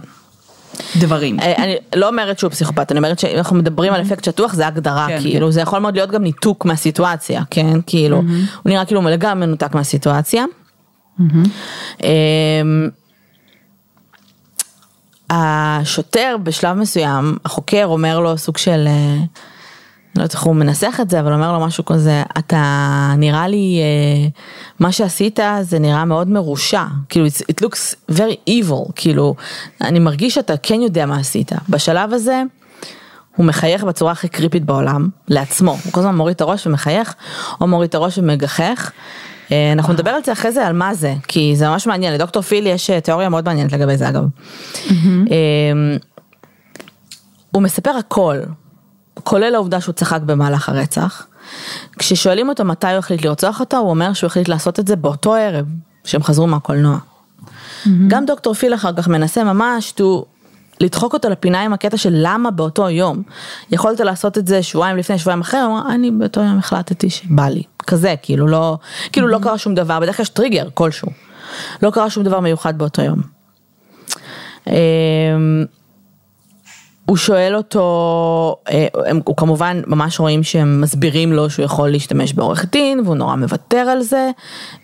[0.99, 1.39] דברים.
[1.39, 4.67] אה, אני לא אומרת שהוא פסיכופת, אני אומרת שאם אנחנו מדברים על אפקט שטוח זה
[4.67, 7.80] הגדרה, כן, כאילו, זה יכול מאוד להיות גם ניתוק מהסיטואציה, כן?
[7.86, 8.26] כאילו, הוא
[8.65, 10.45] נראה כאילו לגמרי מנותק מהסיטואציה.
[12.03, 12.89] אמ,
[15.30, 19.17] השוטר בשלב מסוים, החוקר אומר לו סוג של, אה,
[20.16, 23.80] לא יודעת איך הוא מנסח את זה, אבל אומר לו משהו כזה, אתה נראה לי,
[23.82, 24.30] אה,
[24.80, 29.36] מה שעשית זה נראה מאוד מרושע, כאילו it looks very evil, כאילו,
[29.82, 31.51] אני מרגיש שאתה כן יודע מה עשית.
[31.70, 32.43] בשלב הזה,
[33.36, 37.16] הוא מחייך בצורה הכי קריפית בעולם, לעצמו, הוא כל הזמן מוריד את הראש ומחייך,
[37.62, 38.91] או מוריד את הראש ומגחך.
[39.51, 42.41] אה, אנחנו נדבר על זה אחרי זה, על מה זה, כי זה ממש מעניין, לדוקטור
[42.41, 44.24] פיל יש אה, תיאוריה מאוד מעניינת לגבי זה אגב.
[45.32, 45.97] אה,
[47.51, 48.38] הוא מספר הכל,
[49.24, 51.28] כולל העובדה שהוא צחק במהלך הרצח.
[51.99, 55.36] כששואלים אותו מתי הוא החליט לרצוח אותה, הוא אומר שהוא החליט לעשות את זה באותו
[55.36, 55.65] ערב
[56.03, 56.97] שהם חזרו מהקולנוע.
[58.07, 60.03] גם דוקטור פיל אחר כך מנסה ממש to
[60.82, 63.24] לדחוק אותו לפינה עם הקטע של למה באותו יום.
[63.72, 67.47] יכולת לעשות את זה שבועיים לפני, שבועיים אחרי, הוא אמר, אני באותו יום החלטתי שבא
[67.47, 67.63] לי.
[67.88, 68.78] כזה, כאילו לא,
[69.11, 71.07] כאילו לא קרה שום דבר, בדרך כלל יש טריגר כלשהו.
[71.82, 73.22] לא קרה שום דבר מיוחד באותו יום.
[77.12, 82.34] הוא שואל אותו, אה, הם, הוא כמובן ממש רואים שהם מסבירים לו שהוא יכול להשתמש
[82.34, 84.30] בעורך דין והוא נורא מוותר על זה,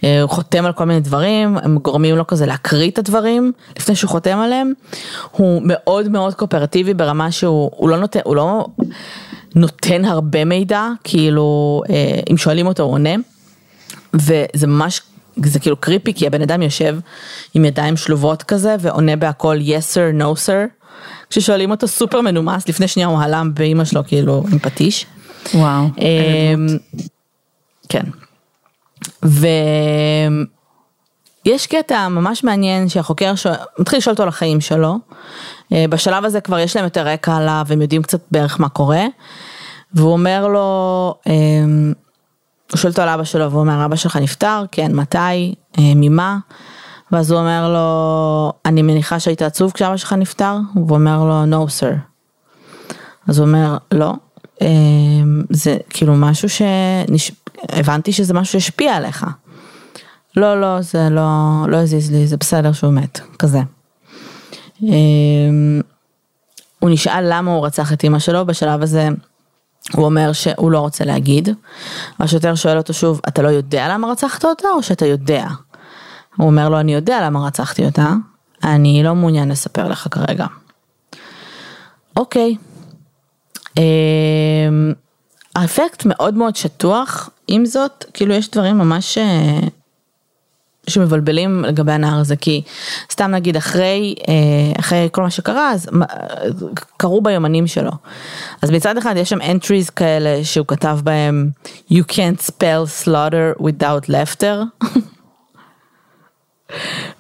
[0.04, 3.96] אה, הוא חותם על כל מיני דברים, הם גורמים לו כזה להקריא את הדברים לפני
[3.96, 4.74] שהוא חותם עליהם,
[5.32, 8.66] הוא מאוד מאוד קואופרטיבי ברמה שהוא הוא לא נותן, הוא לא
[9.56, 13.16] נותן הרבה מידע, כאילו אה, אם שואלים אותו הוא עונה,
[14.14, 15.02] וזה ממש,
[15.46, 16.98] זה כאילו קריפי כי הבן אדם יושב
[17.54, 20.77] עם ידיים שלובות כזה ועונה בהכל yes sir no sir.
[21.30, 25.06] כששואלים אותו סופר מנומס, לפני שנייה הוא הלם באימא שלו כאילו עם פטיש.
[25.54, 25.84] וואו.
[25.98, 26.68] אמ,
[27.90, 28.04] כן.
[31.46, 34.98] ויש קטע ממש מעניין שהחוקר שואל, מתחיל לשאול אותו על החיים שלו.
[35.74, 39.06] אה, בשלב הזה כבר יש להם יותר רקע עליו, הם יודעים קצת בערך מה קורה.
[39.94, 41.94] והוא אומר לו, אמ,
[42.72, 44.64] הוא שואל אותו על אבא שלו והוא אומר, אבא שלך נפטר?
[44.72, 45.18] כן, מתי?
[45.78, 46.38] אה, ממה?
[47.12, 50.58] ואז הוא אומר לו, אני מניחה שהיית עצוב כשאבא שלך נפטר?
[50.76, 51.96] והוא אומר לו, no sir.
[53.28, 54.14] אז הוא אומר, לא,
[54.62, 59.26] אמ, זה כאילו משהו שהבנתי שזה משהו שהשפיע עליך.
[60.38, 61.32] לא, לא, זה לא,
[61.68, 63.60] לא הזיז לי, זה בסדר שהוא מת, כזה.
[64.84, 65.82] אמ,
[66.80, 69.10] הוא נשאל למה הוא רצח את אמא שלו, בשלב הזה
[69.94, 71.50] הוא אומר שהוא לא רוצה להגיד.
[72.20, 75.48] השוטר שואל אותו שוב, אתה לא יודע למה רצחת אותה או שאתה יודע?
[76.38, 78.14] הוא אומר לו, אני יודע למה רצחתי אותה,
[78.64, 80.46] אני לא מעוניין לספר לך כרגע.
[82.18, 82.56] אוקיי.
[83.78, 84.94] אמ,
[85.56, 89.60] האפקט מאוד מאוד שטוח, עם זאת, כאילו יש דברים ממש אה,
[90.90, 92.62] שמבלבלים לגבי הנער הזה, כי
[93.12, 95.90] סתם נגיד אחרי, אה, אחרי כל מה שקרה, אז
[96.98, 97.92] קרו ביומנים שלו.
[98.62, 101.50] אז מצד אחד יש שם entries כאלה שהוא כתב בהם
[101.92, 104.84] You can't spell slaughter without laughter.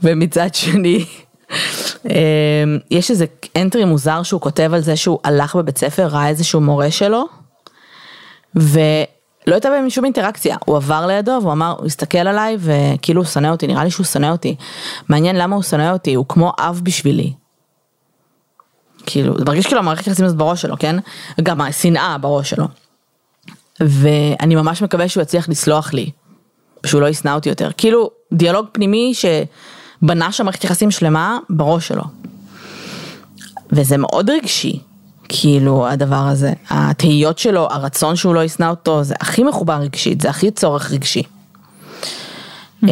[0.03, 1.05] ומצד שני,
[2.05, 3.25] אמ, יש איזה
[3.57, 7.25] entry מוזר שהוא כותב על זה שהוא הלך בבית ספר, ראה איזשהו מורה שלו,
[8.55, 8.75] ולא
[9.45, 13.47] הייתה בהם שום אינטראקציה, הוא עבר לידו והוא אמר, הוא הסתכל עליי וכאילו הוא שונא
[13.47, 14.55] אותי, נראה לי שהוא שונא אותי.
[15.09, 17.33] מעניין למה הוא שונא אותי, הוא כמו אב בשבילי.
[19.05, 20.95] כאילו, זה מרגיש כאילו המערכת יחסים הזאת בראש שלו, כן?
[21.43, 22.67] גם השנאה בראש שלו.
[23.79, 26.11] ואני ממש מקווה שהוא יצליח לסלוח לי,
[26.85, 27.69] שהוא לא ישנא אותי יותר.
[27.77, 32.03] כאילו, דיאלוג פנימי שבנה שם מערכת יחסים שלמה בראש שלו.
[33.71, 34.79] וזה מאוד רגשי,
[35.29, 40.29] כאילו הדבר הזה, התהיות שלו, הרצון שהוא לא ישנא אותו, זה הכי מחובר רגשית, זה
[40.29, 41.23] הכי צורך רגשי.
[42.83, 42.89] אמ,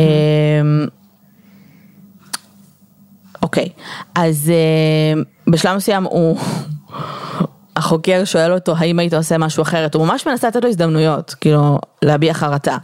[3.44, 3.70] אוקיי,
[4.16, 6.40] אז אה, בשלב מסוים הוא,
[7.76, 11.80] החוקר שואל אותו האם היית עושה משהו אחרת, הוא ממש מנסה לתת לו הזדמנויות, כאילו
[12.02, 12.78] להביע חרטה.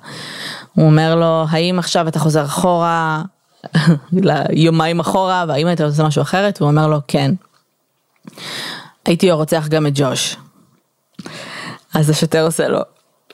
[0.75, 3.21] הוא אומר לו האם עכשיו אתה חוזר אחורה,
[4.13, 7.31] ליומיים אחורה, והאם היית עושה משהו אחרת, הוא אומר לו כן.
[9.05, 10.35] הייתי רוצח גם את ג'וש.
[11.93, 12.79] אז השוטר עושה לו,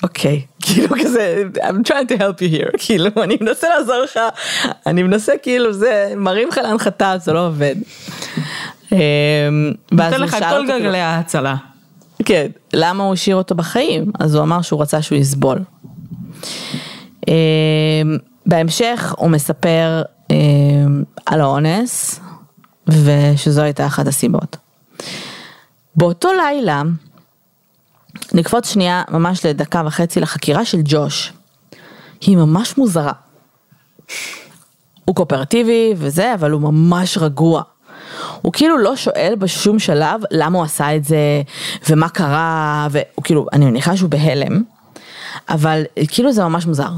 [0.04, 4.20] אוקיי, כאילו כזה, I'm trying to help you here, כאילו אני מנסה לעזור לך,
[4.86, 7.76] אני מנסה כאילו זה, מרים לך להנחתה, זה לא עובד.
[8.92, 8.98] אמ,
[9.92, 11.56] נותן לך כל גלגלי כאילו- ההצלה.
[12.26, 14.12] כן, למה הוא השאיר אותו בחיים?
[14.20, 15.60] אז הוא אמר שהוא רצה שהוא יסבול.
[17.28, 22.20] אמ, בהמשך הוא מספר אמ, על האונס,
[22.88, 24.58] ושזו הייתה אחת הסיבות.
[25.96, 26.82] באותו לילה,
[28.34, 31.34] נקפוץ שנייה ממש לדקה וחצי לחקירה של ג'וש.
[32.22, 33.12] היא ממש מוזרה.
[35.06, 37.62] הוא קואופרטיבי וזה, אבל הוא ממש רגוע.
[38.42, 41.42] הוא כאילו לא שואל בשום שלב למה הוא עשה את זה,
[41.90, 44.64] ומה קרה, והוא כאילו, אני מניחה שהוא בהלם,
[45.50, 46.90] אבל כאילו זה ממש מוזר.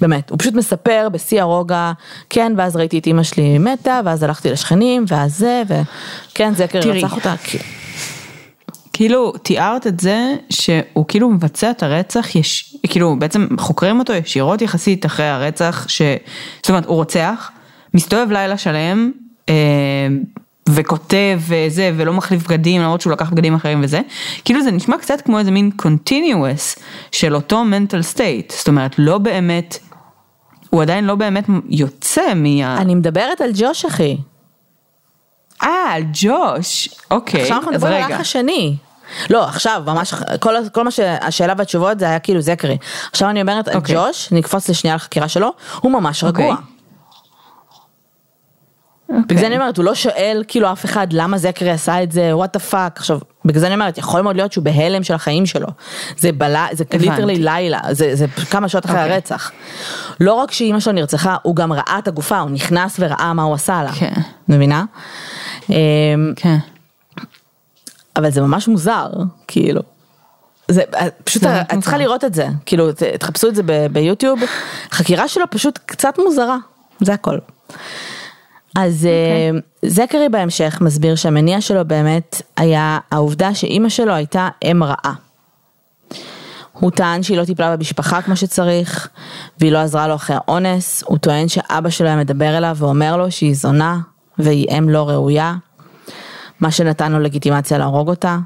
[0.00, 1.92] באמת, הוא פשוט מספר בשיא הרוגע,
[2.30, 7.16] כן, ואז ראיתי את אימא שלי מתה, ואז הלכתי לשכנים, ואז זה, וכן, זקר רצח
[7.16, 7.34] אותה.
[8.96, 14.62] כאילו תיארת את זה שהוא כאילו מבצע את הרצח, יש, כאילו בעצם חוקרים אותו ישירות
[14.62, 16.02] יחסית אחרי הרצח, ש,
[16.56, 17.50] זאת אומרת הוא רוצח,
[17.94, 19.10] מסתובב לילה שלם
[19.48, 19.54] אה,
[20.68, 24.00] וכותב וזה ולא מחליף בגדים למרות שהוא לקח בגדים אחרים וזה,
[24.44, 26.80] כאילו זה נשמע קצת כמו איזה מין continuous
[27.12, 29.78] של אותו mental state, זאת אומרת לא באמת,
[30.70, 32.78] הוא עדיין לא באמת יוצא מה...
[32.78, 34.16] אני מדברת על ג'וש אחי.
[35.62, 38.76] אה, על ג'וש, אוקיי, עכשיו אנחנו מדברים על האח השני.
[39.30, 42.78] לא, עכשיו, ממש, כל, כל מה שהשאלה והתשובות זה היה כאילו זקרי.
[43.10, 43.74] עכשיו אני אומרת, okay.
[43.74, 43.94] אוקיי.
[43.94, 46.54] ג'וש, נקפוץ לשנייה לחקירה שלו, הוא ממש רגוע.
[46.54, 46.75] Okay.
[49.08, 49.22] אוקיי.
[49.26, 52.36] בגלל זה אני אומרת, הוא לא שואל כאילו אף אחד למה זקרי עשה את זה,
[52.36, 55.46] what the fuck, עכשיו, בגלל זה אני אומרת, יכול מאוד להיות שהוא בהלם של החיים
[55.46, 55.66] שלו.
[56.18, 59.00] זה בלה, זה literally לילה, זה, זה כמה שעות אחרי okay.
[59.00, 59.14] אוקיי.
[59.14, 59.50] הרצח.
[60.20, 63.54] לא רק שאימא שלו נרצחה, הוא גם ראה את הגופה, הוא נכנס וראה מה הוא
[63.54, 63.92] עשה לה.
[63.92, 64.12] כן.
[64.48, 64.84] מבינה?
[65.66, 65.74] כן.
[66.36, 66.48] Okay.
[68.16, 69.08] אבל זה ממש מוזר,
[69.48, 69.82] כאילו.
[70.68, 70.82] זה
[71.24, 72.88] פשוט, את צריכה לראות את זה, כאילו,
[73.18, 74.40] תחפשו את זה ביוטיוב,
[74.90, 76.56] חקירה שלו פשוט קצת מוזרה,
[77.00, 77.38] זה הכל.
[78.76, 79.06] אז okay.
[79.06, 79.60] אוקיי.
[79.84, 85.14] אה, זכרי בהמשך מסביר שהמניע שלו באמת היה העובדה שאימא שלו הייתה אם רעה.
[86.72, 89.08] הוא טען שהיא לא טיפלה במשפחה כמו שצריך,
[89.60, 93.30] והיא לא עזרה לו אחרי האונס, הוא טוען שאבא שלו היה מדבר אליו ואומר לו
[93.30, 93.98] שהיא זונה,
[94.38, 95.54] והיא אם לא ראויה,
[96.60, 98.38] מה שנתן לו לגיטימציה להרוג אותה.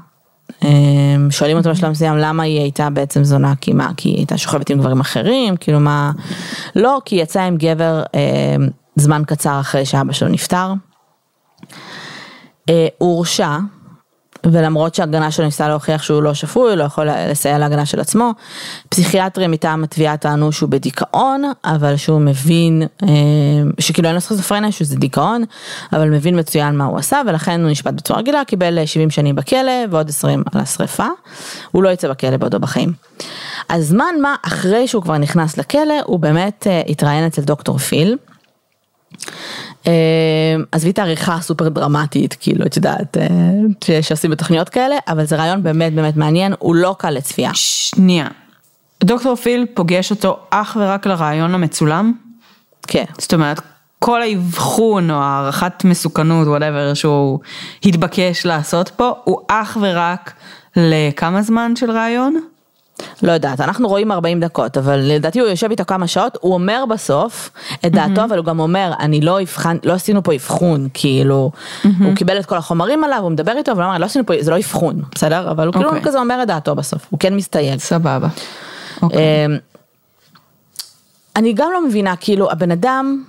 [0.63, 4.37] אמ, שואלים אותו בשלב מסוים למה היא הייתה בעצם זונה, כי מה, כי היא הייתה
[4.37, 6.11] שוכבת עם גברים אחרים, כאילו מה,
[6.75, 10.73] לא, כי היא יצאה עם גבר אמ, זמן קצר אחרי שאבא שלו נפטר.
[12.69, 13.57] אה, הוא הורשע
[14.45, 18.31] ולמרות שההגנה שלו ניסה להוכיח שהוא לא שפוי, לא יכול לסייע להגנה של עצמו.
[18.89, 23.07] פסיכיאטרים מטעם התביעה טענו שהוא בדיכאון, אבל שהוא מבין, אה,
[23.79, 25.43] שכאילו אין לו סכיזופרניה, שזה דיכאון,
[25.93, 29.71] אבל מבין מצוין מה הוא עשה, ולכן הוא נשפט בצורה רגילה, קיבל 70 שנים בכלא
[29.89, 31.07] ועוד 20 על השריפה.
[31.71, 32.93] הוא לא יצא בכלא בעודו בחיים.
[33.69, 38.17] אז זמן מה אחרי שהוא כבר נכנס לכלא, הוא באמת אה, התראיין אצל דוקטור פיל.
[39.87, 45.35] אה, עזבי את העריכה הסופר דרמטית, כאילו, את יודעת, אה, שעושים בתוכניות כאלה, אבל זה
[45.35, 47.51] רעיון באמת באמת מעניין, הוא לא קל לצפייה.
[47.53, 48.27] שנייה,
[49.03, 52.13] דוקטור פיל פוגש אותו אך ורק לריאיון המצולם?
[52.87, 53.05] כן.
[53.17, 53.61] זאת אומרת,
[53.99, 57.39] כל האבחון או הערכת מסוכנות, whatever, שהוא
[57.85, 60.33] התבקש לעשות פה, הוא אך ורק
[60.75, 62.50] לכמה זמן של ריאיון?
[63.23, 66.83] לא יודעת, אנחנו רואים 40 דקות, אבל לדעתי הוא יושב איתו כמה שעות, הוא אומר
[66.89, 67.51] בסוף
[67.85, 68.23] את דעתו, mm-hmm.
[68.23, 71.87] אבל הוא גם אומר, אני לא אבחן, לא עשינו פה אבחון, כאילו, mm-hmm.
[72.03, 74.33] הוא קיבל את כל החומרים עליו, הוא מדבר איתו, אבל הוא אמר, לא עשינו פה,
[74.39, 75.51] זה לא אבחון, בסדר?
[75.51, 75.77] אבל הוא okay.
[75.77, 76.03] כאילו אוקיי.
[76.03, 77.79] כזה אומר את דעתו בסוף, הוא כן מסתייג.
[77.79, 78.27] סבבה.
[78.27, 79.01] Okay.
[79.01, 79.45] אוקיי.
[79.45, 79.57] אמ,
[81.35, 83.23] אני גם לא מבינה, כאילו, הבן אדם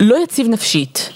[0.00, 1.10] לא יציב נפשית.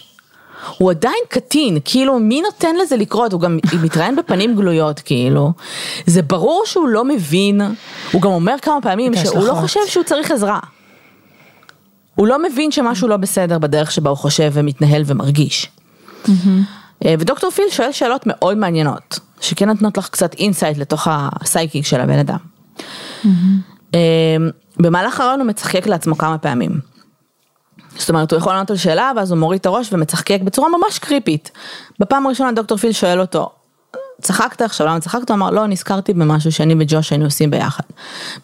[0.78, 5.52] הוא עדיין קטין, כאילו מי נותן לזה לקרות, הוא גם מתראיין בפנים גלויות כאילו,
[6.06, 7.60] זה ברור שהוא לא מבין,
[8.12, 10.60] הוא גם אומר כמה פעמים שהוא לא חושב שהוא צריך עזרה.
[12.14, 15.70] הוא לא מבין שמשהו לא בסדר בדרך שבה הוא חושב ומתנהל ומרגיש.
[17.04, 21.84] אה, ודוקטור פיל שואל שאלות מאוד מעניינות, שכן נותנות לך קצת insight לתוך ה thinking
[21.84, 22.38] של הבן אדם.
[23.94, 24.36] אה,
[24.76, 26.95] במהלך הרעיון הוא מצחק לעצמו כמה פעמים.
[27.98, 30.98] זאת אומרת, הוא יכול לענות על שאלה, ואז הוא מוריד את הראש ומצחקק בצורה ממש
[30.98, 31.50] קריפית.
[32.00, 33.50] בפעם הראשונה דוקטור פיל שואל אותו,
[34.20, 35.30] צחקת עכשיו, למה צחקת?
[35.30, 37.84] הוא אמר, לא, נזכרתי במשהו שאני וג'וש היינו עושים ביחד.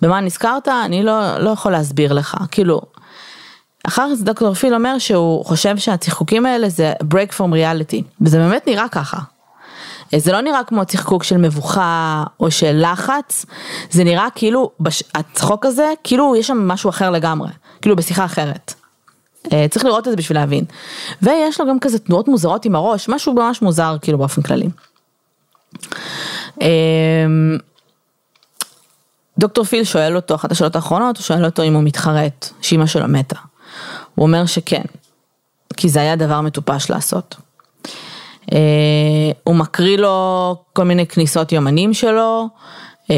[0.03, 0.69] במה נזכרת?
[0.69, 2.37] אני לא, לא יכול להסביר לך.
[2.51, 2.81] כאילו,
[3.87, 8.67] אחר כך דוקטור פיל אומר שהוא חושב שהצחקוקים האלה זה break from reality, וזה באמת
[8.67, 9.19] נראה ככה.
[10.17, 13.47] זה לא נראה כמו צחקוק של מבוכה או של לחץ,
[13.91, 15.03] זה נראה כאילו, בש...
[15.15, 17.49] הצחוק הזה, כאילו יש שם משהו אחר לגמרי,
[17.83, 18.75] כאילו בשיחה אחרת.
[19.53, 20.65] אה, צריך לראות את זה בשביל להבין.
[21.23, 24.69] ויש לו גם כזה תנועות מוזרות עם הראש, משהו ממש מוזר כאילו באופן כללי.
[26.61, 27.59] אמ,
[29.39, 33.09] דוקטור פיל שואל אותו, אחת השאלות האחרונות, הוא שואל אותו אם הוא מתחרט שאימא שלו
[33.09, 33.37] מתה.
[34.15, 34.83] הוא אומר שכן,
[35.77, 37.37] כי זה היה דבר מטופש לעשות.
[38.53, 38.59] אה,
[39.45, 42.49] הוא מקריא לו כל מיני כניסות יומנים שלו,
[43.11, 43.17] אה,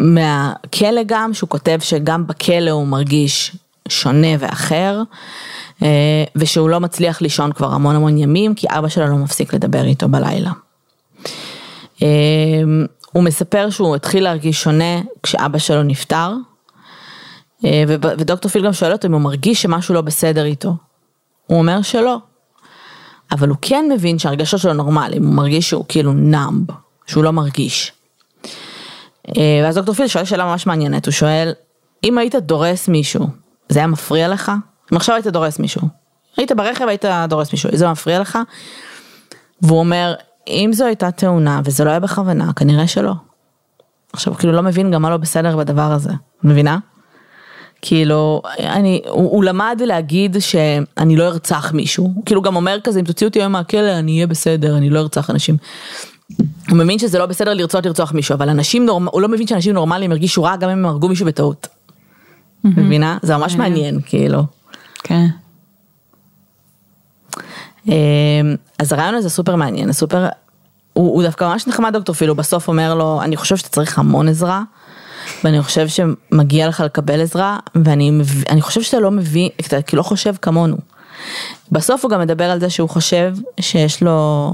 [0.00, 3.56] מהכלא גם, שהוא כותב שגם בכלא הוא מרגיש
[3.88, 5.02] שונה ואחר,
[5.82, 9.84] אה, ושהוא לא מצליח לישון כבר המון המון ימים, כי אבא שלו לא מפסיק לדבר
[9.84, 10.50] איתו בלילה.
[13.12, 16.32] הוא מספר שהוא התחיל להרגיש שונה כשאבא שלו נפטר,
[18.18, 20.76] ודוקטור פיל גם שואל אותו אם הוא מרגיש שמשהו לא בסדר איתו.
[21.46, 22.16] הוא אומר שלא,
[23.32, 26.70] אבל הוא כן מבין שהרגשות שלו נורמליים, הוא מרגיש שהוא כאילו נאמב,
[27.06, 27.92] שהוא לא מרגיש.
[29.28, 31.52] אה, ואז דוקטור פיל שואל שאלה ממש מעניינת, הוא שואל,
[32.04, 33.26] אם היית דורס מישהו,
[33.68, 34.52] זה היה מפריע לך?
[34.92, 35.88] אם עכשיו היית דורס מישהו,
[36.36, 38.38] היית ברכב היית דורס מישהו, זה מפריע לך?
[39.62, 40.14] והוא אומר,
[40.48, 43.12] אם זו הייתה תאונה וזה לא היה בכוונה, כנראה שלא.
[44.12, 46.12] עכשיו כאילו לא מבין גם מה לא בסדר בדבר הזה,
[46.42, 46.78] מבינה?
[47.82, 53.04] כאילו, אני, הוא, הוא למד להגיד שאני לא ארצח מישהו, כאילו גם אומר כזה, אם
[53.04, 55.56] תוציאו אותי היום מהכלא אני אהיה בסדר, אני לא ארצח אנשים.
[56.70, 59.08] הוא מבין שזה לא בסדר לרצות לרצוח מישהו, אבל אנשים, נורמ...
[59.08, 61.68] הוא לא מבין שאנשים נורמליים ירגישו רע גם אם הם הרגו מישהו בטעות.
[62.64, 63.18] מבינה?
[63.22, 64.42] זה ממש מעניין, כאילו.
[65.02, 65.26] כן.
[67.88, 67.92] אמ,
[68.78, 70.26] אז הרעיון הזה סופר מעניין, סופר,
[70.92, 74.28] הוא, הוא דווקא ממש נחמד דוקטור פילו, בסוף אומר לו, אני חושב שאתה צריך המון
[74.28, 74.62] עזרה.
[75.44, 80.02] ואני חושב שמגיע לך לקבל עזרה, ואני אני חושב שאתה לא מבין, אתה כאילו לא
[80.02, 80.76] חושב כמונו.
[81.72, 84.52] בסוף הוא גם מדבר על זה שהוא חושב שיש לו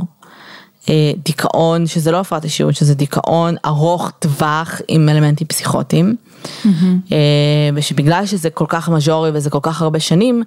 [0.88, 7.12] אה, דיכאון, שזה לא הפרעת אישיות, שזה דיכאון ארוך טווח עם אלמנטים פסיכוטיים, mm-hmm.
[7.74, 10.43] ושבגלל שזה כל כך מז'ורי וזה כל כך הרבה שנים,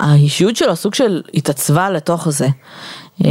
[0.00, 2.48] האישיות שלו סוג של התעצבה לתוך זה.
[3.20, 3.24] Mm-hmm.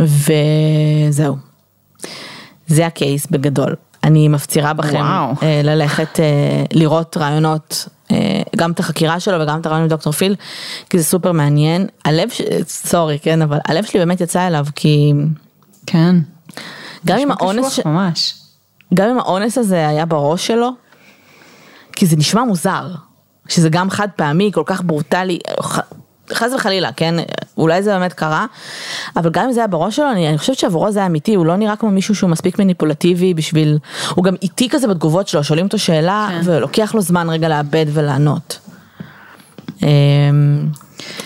[0.00, 1.36] וזהו.
[2.66, 3.74] זה הקייס בגדול.
[4.04, 5.34] אני מפצירה בכם וואו.
[5.42, 6.20] אה, ללכת
[6.72, 7.88] לראות רעיונות,
[8.56, 10.36] גם את החקירה שלו וגם את הרעיון עם דוקטור פיל,
[10.90, 11.86] כי זה סופר מעניין.
[12.04, 12.28] הלב,
[12.66, 15.12] סורי, כן, אבל הלב שלי באמת יצא אליו, כי...
[15.86, 16.16] כן.
[17.06, 17.72] גם עם האונס...
[17.72, 17.80] ש...
[17.86, 18.39] ממש.
[18.94, 20.70] גם אם האונס הזה היה בראש שלו,
[21.92, 22.86] כי זה נשמע מוזר,
[23.48, 25.38] שזה גם חד פעמי, כל כך ברוטלי,
[26.32, 27.14] חס וחלילה, כן,
[27.58, 28.46] אולי זה באמת קרה,
[29.16, 31.46] אבל גם אם זה היה בראש שלו, אני, אני חושבת שעבורו זה היה אמיתי, הוא
[31.46, 33.78] לא נראה כמו מישהו שהוא מספיק מניפולטיבי בשביל,
[34.14, 36.40] הוא גם איטי כזה בתגובות שלו, שואלים אותו שאלה, כן.
[36.44, 38.58] ולוקח לו זמן רגע לאבד ולענות.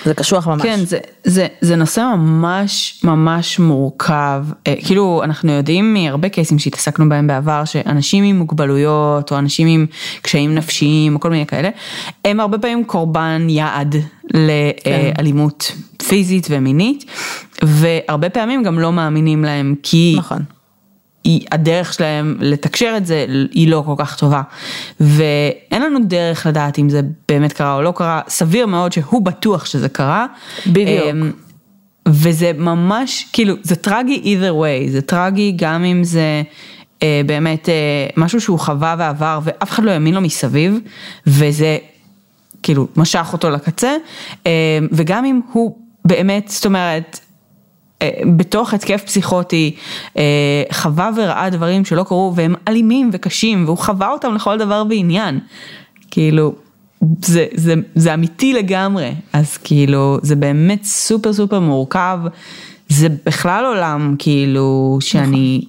[0.05, 0.63] זה קשוח ממש.
[0.63, 7.09] כן, זה, זה, זה נושא ממש ממש מורכב, אה, כאילו אנחנו יודעים מהרבה קייסים שהתעסקנו
[7.09, 9.87] בהם בעבר, שאנשים עם מוגבלויות או אנשים עם
[10.23, 11.69] קשיים נפשיים או כל מיני כאלה,
[12.25, 13.97] הם הרבה פעמים קורבן יעד
[14.35, 16.05] לאלימות כן.
[16.05, 17.05] פיזית ומינית,
[17.63, 20.15] והרבה פעמים גם לא מאמינים להם כי...
[20.19, 20.54] נכון.
[21.25, 24.43] היא, הדרך שלהם לתקשר את זה היא לא כל כך טובה.
[25.01, 29.65] ואין לנו דרך לדעת אם זה באמת קרה או לא קרה, סביר מאוד שהוא בטוח
[29.65, 30.27] שזה קרה.
[30.67, 31.05] בדיוק.
[31.11, 31.31] אמ,
[32.09, 36.43] וזה ממש, כאילו, זה טרגי either way, זה טרגי גם אם זה
[37.03, 37.75] אה, באמת אה,
[38.17, 40.79] משהו שהוא חווה ועבר ואף אחד לא האמין לו מסביב,
[41.27, 41.79] וזה
[42.63, 43.97] כאילו משך אותו לקצה,
[44.47, 47.21] אה, וגם אם הוא באמת, זאת אומרת,
[48.37, 49.75] בתוך התקף פסיכוטי
[50.19, 50.23] אה,
[50.73, 55.41] חווה וראה דברים שלא קרו והם אלימים וקשים והוא חווה אותם לכל דבר ועניין.
[56.11, 56.55] כאילו,
[57.25, 62.19] זה, זה, זה אמיתי לגמרי, אז כאילו, זה באמת סופר סופר מורכב,
[62.89, 65.65] זה בכלל עולם כאילו שאני.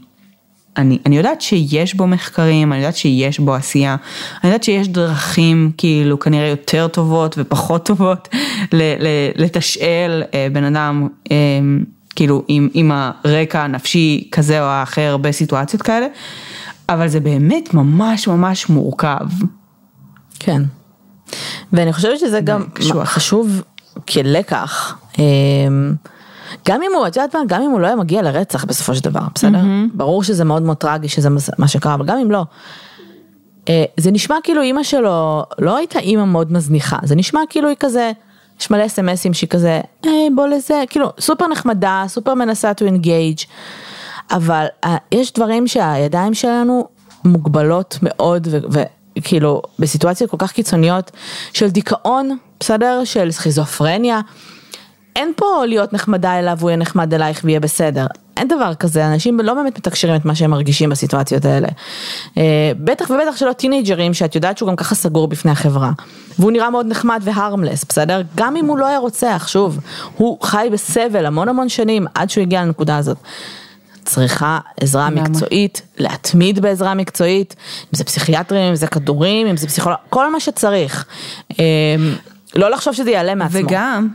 [0.78, 3.96] אני, אני יודעת שיש בו מחקרים, אני יודעת שיש בו עשייה,
[4.44, 8.30] אני יודעת שיש דרכים כאילו כנראה יותר טובות ופחות טובות
[9.36, 11.08] לתשאל אה, בן אדם
[12.16, 16.08] כאילו עם, עם הרקע הנפשי כזה או האחר בסיטואציות כאלה,
[16.90, 19.28] אבל זה באמת ממש ממש מורכב.
[20.40, 20.62] כן.
[21.74, 23.10] ואני חושבת שזה גם קשוח.
[23.10, 23.62] חשוב
[24.08, 24.98] כלקח.
[25.20, 25.94] אמ,
[26.68, 29.04] גם אם הוא, את יודעת מה, גם אם הוא לא היה מגיע לרצח בסופו של
[29.04, 29.60] דבר, בסדר?
[29.60, 29.94] Mm-hmm.
[29.94, 32.46] ברור שזה מאוד מאוד טרגי שזה מה שקרה, אבל גם אם לא.
[33.70, 37.78] אה, זה נשמע כאילו אימא שלו לא הייתה אימא מאוד מזניחה, זה נשמע כאילו היא
[37.80, 38.12] כזה,
[38.60, 43.46] יש מלא אסמסים שהיא כזה, היי בוא לזה, כאילו סופר נחמדה, סופר מנסה to engage,
[44.32, 46.88] אבל אה, יש דברים שהידיים שלנו
[47.26, 48.48] מוגבלות מאוד
[49.18, 51.12] וכאילו בסיטואציות כל כך קיצוניות
[51.54, 53.02] של דיכאון, בסדר?
[53.04, 54.22] של סכיזופרניה.
[55.16, 58.06] אין פה להיות נחמדה אליו, הוא יהיה נחמד אלייך ויהיה בסדר.
[58.38, 61.68] אין דבר כזה, אנשים לא באמת מתקשרים את מה שהם מרגישים בסיטואציות האלה.
[62.38, 65.92] אה, בטח ובטח שלא טינג'רים שאת יודעת שהוא גם ככה סגור בפני החברה.
[66.40, 68.22] והוא נראה מאוד נחמד והרמלס, בסדר?
[68.36, 69.80] גם אם הוא לא היה רוצח, שוב,
[70.18, 73.18] הוא חי בסבל המון המון שנים עד שהוא הגיע לנקודה הזאת.
[74.06, 79.98] צריכה עזרה מקצועית, להתמיד בעזרה מקצועית, אם זה פסיכיאטרים, אם זה כדורים, אם זה פסיכולוג,
[80.10, 81.06] כל מה שצריך.
[81.60, 81.66] אה,
[82.56, 83.60] לא לחשוב שזה יעלה מעצמו.
[83.60, 84.08] וגם,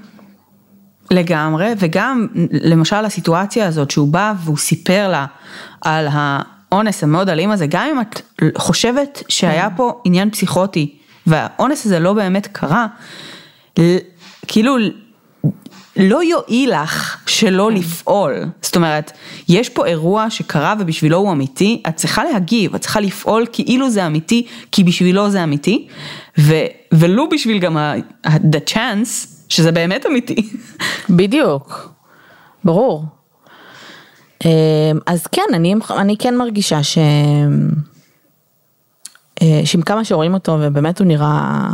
[1.10, 5.26] לגמרי, וגם למשל הסיטואציה הזאת שהוא בא והוא סיפר לה
[5.80, 8.20] על האונס המאוד אלים הזה, גם אם את
[8.56, 10.96] חושבת שהיה פה עניין פסיכוטי
[11.26, 12.86] והאונס הזה לא באמת קרה,
[14.46, 14.76] כאילו
[15.96, 17.76] לא יועיל לך שלא כן.
[17.76, 19.12] לפעול, זאת אומרת,
[19.48, 24.06] יש פה אירוע שקרה ובשבילו הוא אמיתי, את צריכה להגיב, את צריכה לפעול כאילו זה
[24.06, 25.88] אמיתי, כי בשבילו זה אמיתי,
[26.38, 26.54] ו,
[26.92, 30.50] ולו בשביל גם ה-the chance שזה באמת אמיתי.
[31.10, 31.92] בדיוק,
[32.64, 33.04] ברור.
[34.44, 36.98] אמ, אז כן, אני, אני כן מרגישה ש...
[39.42, 41.68] אה, שעם כמה שרואים אותו ובאמת הוא נראה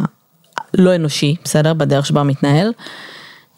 [0.74, 1.74] לא אנושי, בסדר?
[1.74, 2.72] בדרך שבה מתנהל.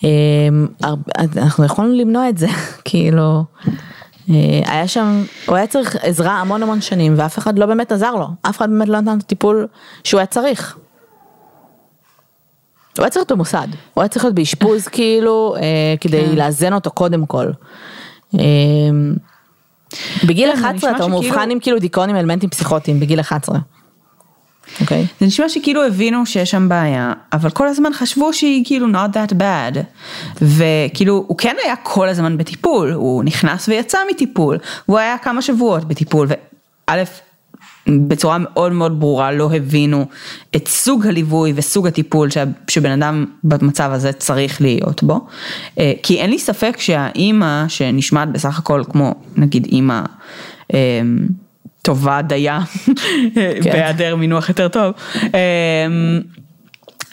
[0.05, 0.67] אמ,
[1.15, 2.47] אנחנו יכולנו למנוע את זה,
[2.85, 3.45] כאילו,
[4.31, 8.15] אה, היה שם, הוא היה צריך עזרה המון המון שנים ואף אחד לא באמת עזר
[8.15, 9.67] לו, אף אחד באמת לא נתן את הטיפול
[10.05, 10.79] שהוא היה צריך.
[12.99, 16.37] הוא היה צריך להיות במוסד, הוא היה צריך להיות באשפוז כאילו, אה, כדי כן.
[16.37, 17.51] לאזן אותו קודם כל.
[18.35, 18.41] אה,
[20.25, 23.59] בגיל 11 כן, אתה מאובחן עם כאילו דיכאון עם אלמנטים פסיכוטיים, בגיל 11.
[24.81, 25.07] אוקיי.
[25.21, 29.33] זה נשמע שכאילו הבינו שיש שם בעיה, אבל כל הזמן חשבו שהיא כאילו not that
[29.33, 29.79] bad.
[30.43, 35.85] וכאילו, הוא כן היה כל הזמן בטיפול, הוא נכנס ויצא מטיפול, והוא היה כמה שבועות
[35.85, 37.05] בטיפול, וא',
[37.89, 40.07] בצורה מאוד מאוד ברורה לא הבינו
[40.57, 42.29] את סוג הליווי וסוג הטיפול
[42.71, 45.27] שבן אדם במצב הזה צריך להיות בו.
[45.79, 50.03] אה, כי אין לי ספק שהאימא שנשמעת בסך הכל כמו נגיד אימא
[50.75, 51.01] אה,
[51.83, 52.61] טובה דייה,
[53.35, 53.61] כן.
[53.65, 54.93] בהיעדר מינוח יותר טוב.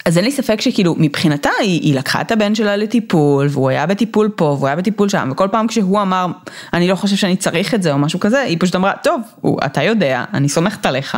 [0.06, 3.86] אז אין לי ספק שכאילו מבחינתה היא, היא לקחה את הבן שלה לטיפול והוא היה
[3.86, 6.28] בטיפול פה והוא היה בטיפול שם וכל פעם כשהוא אמר
[6.74, 9.60] אני לא חושב שאני צריך את זה או משהו כזה היא פשוט אמרה טוב הוא,
[9.66, 11.18] אתה יודע אני סומכת עליך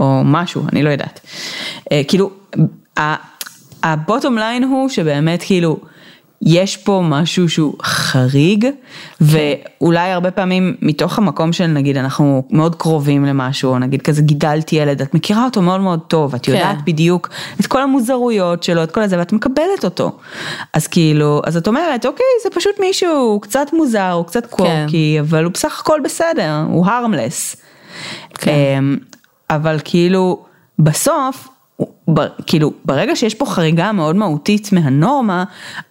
[0.00, 1.20] או משהו אני לא יודעת.
[1.92, 2.30] אה, כאילו
[3.82, 5.78] הבוטום ליין הוא שבאמת כאילו
[6.44, 8.66] יש פה משהו שהוא חריג,
[9.20, 14.76] ואולי הרבה פעמים מתוך המקום של נגיד אנחנו מאוד קרובים למשהו, או נגיד כזה גידלתי
[14.76, 16.84] ילד, את מכירה אותו מאוד מאוד טוב, את יודעת כן.
[16.84, 17.28] בדיוק
[17.60, 20.18] את כל המוזרויות שלו, את כל הזה, ואת מקבלת אותו.
[20.72, 25.14] אז כאילו, אז את אומרת, אוקיי, זה פשוט מישהו, הוא קצת מוזר, הוא קצת קורקי,
[25.18, 25.24] כן.
[25.28, 27.56] אבל הוא בסך הכל בסדר, הוא הרמלס.
[28.34, 28.52] כן.
[28.78, 28.96] אמ,
[29.50, 30.44] אבל כאילו,
[30.78, 31.48] בסוף,
[32.46, 35.44] כאילו ברגע שיש פה חריגה מאוד מהותית מהנורמה,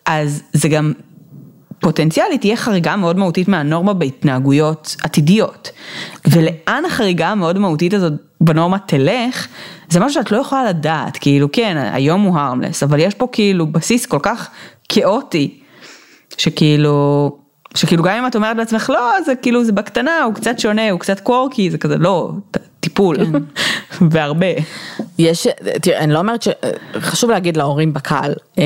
[0.05, 0.93] אז זה גם
[1.83, 5.71] פוטנציאלית תהיה חריגה מאוד מהותית מהנורמה בהתנהגויות עתידיות.
[6.27, 9.47] ולאן החריגה המאוד מהותית הזאת בנורמה תלך,
[9.89, 13.67] זה משהו שאת לא יכולה לדעת, כאילו כן, היום הוא הרמלס, אבל יש פה כאילו
[13.67, 14.49] בסיס כל כך
[14.89, 15.59] כאוטי,
[16.37, 17.37] שכאילו,
[17.75, 20.99] שכאילו גם אם את אומרת לעצמך לא, זה כאילו זה בקטנה, הוא קצת שונה, הוא
[20.99, 22.31] קצת קורקי, זה כזה לא,
[22.79, 23.31] טיפול, כן.
[24.11, 24.47] והרבה.
[25.23, 25.47] יש,
[25.81, 26.47] תראה, אני לא אומרת ש...
[26.99, 28.63] חשוב להגיד להורים בקהל, אמ,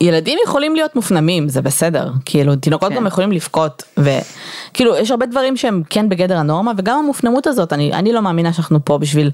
[0.00, 2.96] ילדים יכולים להיות מופנמים, זה בסדר, כאילו תינוקות כן.
[2.96, 7.92] גם יכולים לבכות, וכאילו יש הרבה דברים שהם כן בגדר הנורמה, וגם המופנמות הזאת, אני,
[7.92, 9.30] אני לא מאמינה שאנחנו פה בשביל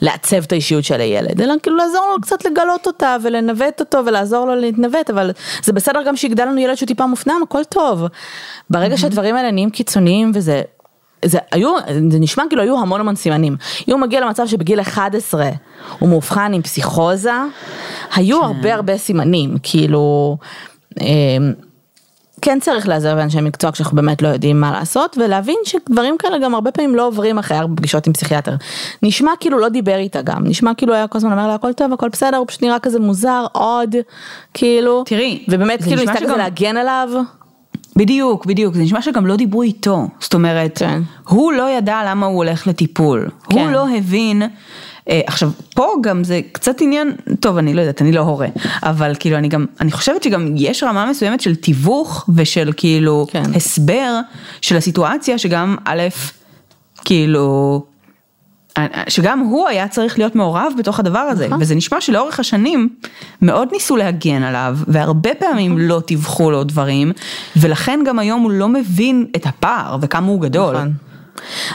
[0.00, 4.46] לעצב את האישיות של הילד, אלא כאילו לעזור לו קצת לגלות אותה ולנווט אותו ולעזור
[4.46, 5.30] לו להתנווט, אבל
[5.62, 8.02] זה בסדר גם שיגדל לנו ילד שהוא טיפה מופנם, הכל טוב.
[8.70, 10.62] ברגע שהדברים האלה נהיים קיצוניים וזה
[11.26, 11.74] זה היו,
[12.10, 13.56] זה נשמע כאילו היו המון המון סימנים.
[13.88, 15.50] אם הוא מגיע למצב שבגיל 11
[15.98, 17.32] הוא מאובחן עם פסיכוזה,
[18.14, 18.46] היו כן.
[18.46, 20.36] הרבה הרבה סימנים, כאילו,
[21.00, 21.52] אמ,
[22.42, 26.54] כן צריך להיעזר באנשי מקצוע כשאנחנו באמת לא יודעים מה לעשות, ולהבין שדברים כאלה גם
[26.54, 28.54] הרבה פעמים לא עוברים אחרי הרבה פגישות עם פסיכיאטר.
[29.02, 31.92] נשמע כאילו לא דיבר איתה גם, נשמע כאילו היה כל הזמן אומר לה הכל טוב,
[31.92, 33.96] הכל בסדר, הוא פשוט נראה כזה מוזר, עוד,
[34.54, 37.08] כאילו, תראי, ובאמת כאילו ניסתה כזה להגן עליו.
[37.96, 41.02] בדיוק, בדיוק, זה נשמע שגם לא דיברו איתו, זאת אומרת, כן.
[41.28, 43.58] הוא לא ידע למה הוא הולך לטיפול, כן.
[43.58, 44.42] הוא לא הבין,
[45.08, 48.48] אה, עכשיו פה גם זה קצת עניין, טוב אני לא יודעת, אני לא הורה,
[48.82, 53.54] אבל כאילו אני גם, אני חושבת שגם יש רמה מסוימת של תיווך ושל כאילו כן.
[53.54, 54.20] הסבר
[54.60, 56.02] של הסיטואציה שגם א',
[57.04, 57.82] כאילו,
[59.08, 61.62] שגם הוא היה צריך להיות מעורב בתוך הדבר הזה, נכון.
[61.62, 62.88] וזה נשמע שלאורך השנים
[63.42, 65.86] מאוד ניסו להגן עליו, והרבה פעמים נכון.
[65.86, 67.12] לא טיווחו לו דברים,
[67.56, 70.74] ולכן גם היום הוא לא מבין את הפער וכמה הוא גדול.
[70.74, 70.92] נכון.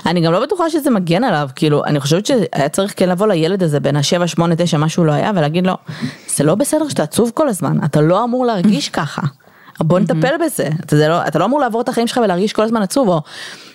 [0.05, 3.63] אני גם לא בטוחה שזה מגן עליו, כאילו, אני חושבת שהיה צריך כן לבוא לילד
[3.63, 5.73] הזה בין השבע, שמונה, תשע, מה שהוא לא היה, ולהגיד לו,
[6.35, 9.21] זה לא בסדר שאתה עצוב כל הזמן, אתה לא אמור להרגיש ככה.
[9.84, 12.61] בוא נטפל בזה, אתה, זה לא, אתה לא אמור לעבור את החיים שלך ולהרגיש כל
[12.63, 13.21] הזמן עצוב, או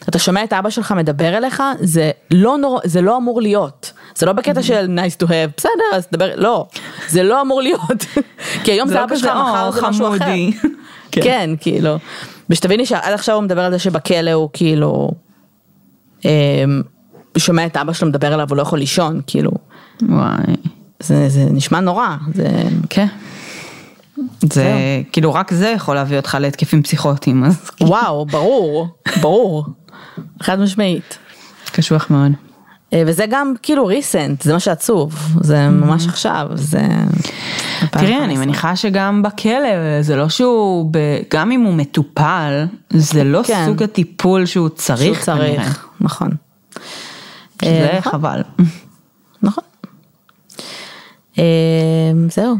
[0.09, 3.92] אתה שומע את אבא שלך מדבר אליך, זה לא, נור, זה לא אמור להיות.
[4.16, 6.66] זה לא בקטע של nice to have, בסדר, אז תדבר, לא,
[7.09, 8.04] זה לא אמור להיות.
[8.64, 10.18] כי היום זה זה לא אבא שלך, כזה, מחר "או, זה משהו אחר.
[10.18, 10.52] חמודי."
[11.12, 11.20] כן.
[11.24, 11.96] כן, כאילו.
[12.50, 15.11] ושתביני שעד עכשיו הוא מדבר על זה שבכלא הוא כאילו,
[16.24, 16.82] אמ,
[17.38, 19.50] שומע את אבא שלו מדבר אליו, הוא לא יכול לישון, כאילו,
[20.02, 20.57] וואי.
[21.00, 22.48] זה, זה נשמע נורא, זה,
[22.90, 23.07] כן.
[24.52, 24.74] זה
[25.12, 28.88] כאילו רק זה יכול להביא אותך להתקפים פסיכוטיים, אז וואו, ברור,
[29.20, 29.66] ברור,
[30.42, 31.18] חד משמעית.
[31.72, 32.32] קשוח מאוד.
[32.92, 36.78] אה, וזה גם כאילו ריסנט, זה מה שעצוב, זה ממש עכשיו, זה...
[37.90, 38.44] תראי, אני 2015.
[38.44, 40.98] מניחה שגם בכלא, זה לא שהוא, ב...
[41.30, 43.64] גם אם הוא מטופל, זה לא כן.
[43.66, 45.36] סוג הטיפול שהוא צריך שהוא.
[45.36, 46.30] צריך, נכון.
[47.62, 48.12] זה אה, נכון.
[48.12, 48.42] חבל.
[49.42, 49.64] נכון.
[51.38, 51.44] אה,
[52.30, 52.56] זהו.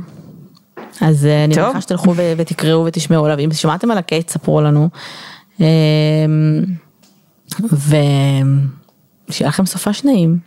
[1.01, 1.64] אז אה, אני טוב.
[1.64, 4.88] מניחה שתלכו ותקראו ותשמעו עליו, אם שמעתם על הקייט ספרו לנו.
[5.61, 5.66] אה,
[9.28, 10.38] ושיהיה לכם סופש נעים.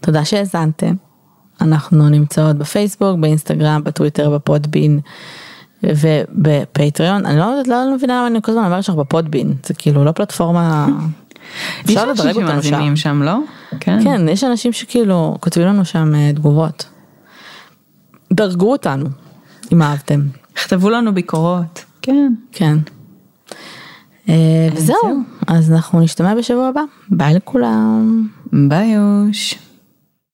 [0.00, 0.94] תודה שהאזנתם.
[1.60, 5.00] אנחנו נמצאות בפייסבוק, באינסטגרם, בטוויטר, בפודבין
[5.82, 7.26] ובפטריון.
[7.26, 10.12] אני לא, יודעת- לא מבינה למה אני כל הזמן אומרת שאנחנו בפודבין, זה כאילו לא
[10.12, 10.86] פלטפורמה...
[11.84, 12.68] יש אפשר אנשים לדרג אותנו שם.
[12.68, 13.38] שמאזינים שם, לא?
[13.80, 14.04] כן.
[14.04, 16.86] כן, יש אנשים שכאילו כותבים לנו שם אה, תגובות.
[18.32, 19.06] דרגו אותנו,
[19.74, 20.20] אם אהבתם.
[20.54, 21.84] כתבו לנו ביקורות.
[22.02, 22.32] כן.
[22.52, 22.76] כן.
[24.28, 26.82] אה, וזהו, אז אנחנו נשתמע בשבוע הבא.
[27.08, 28.28] ביי לכולם.
[28.52, 29.58] ביי יוש.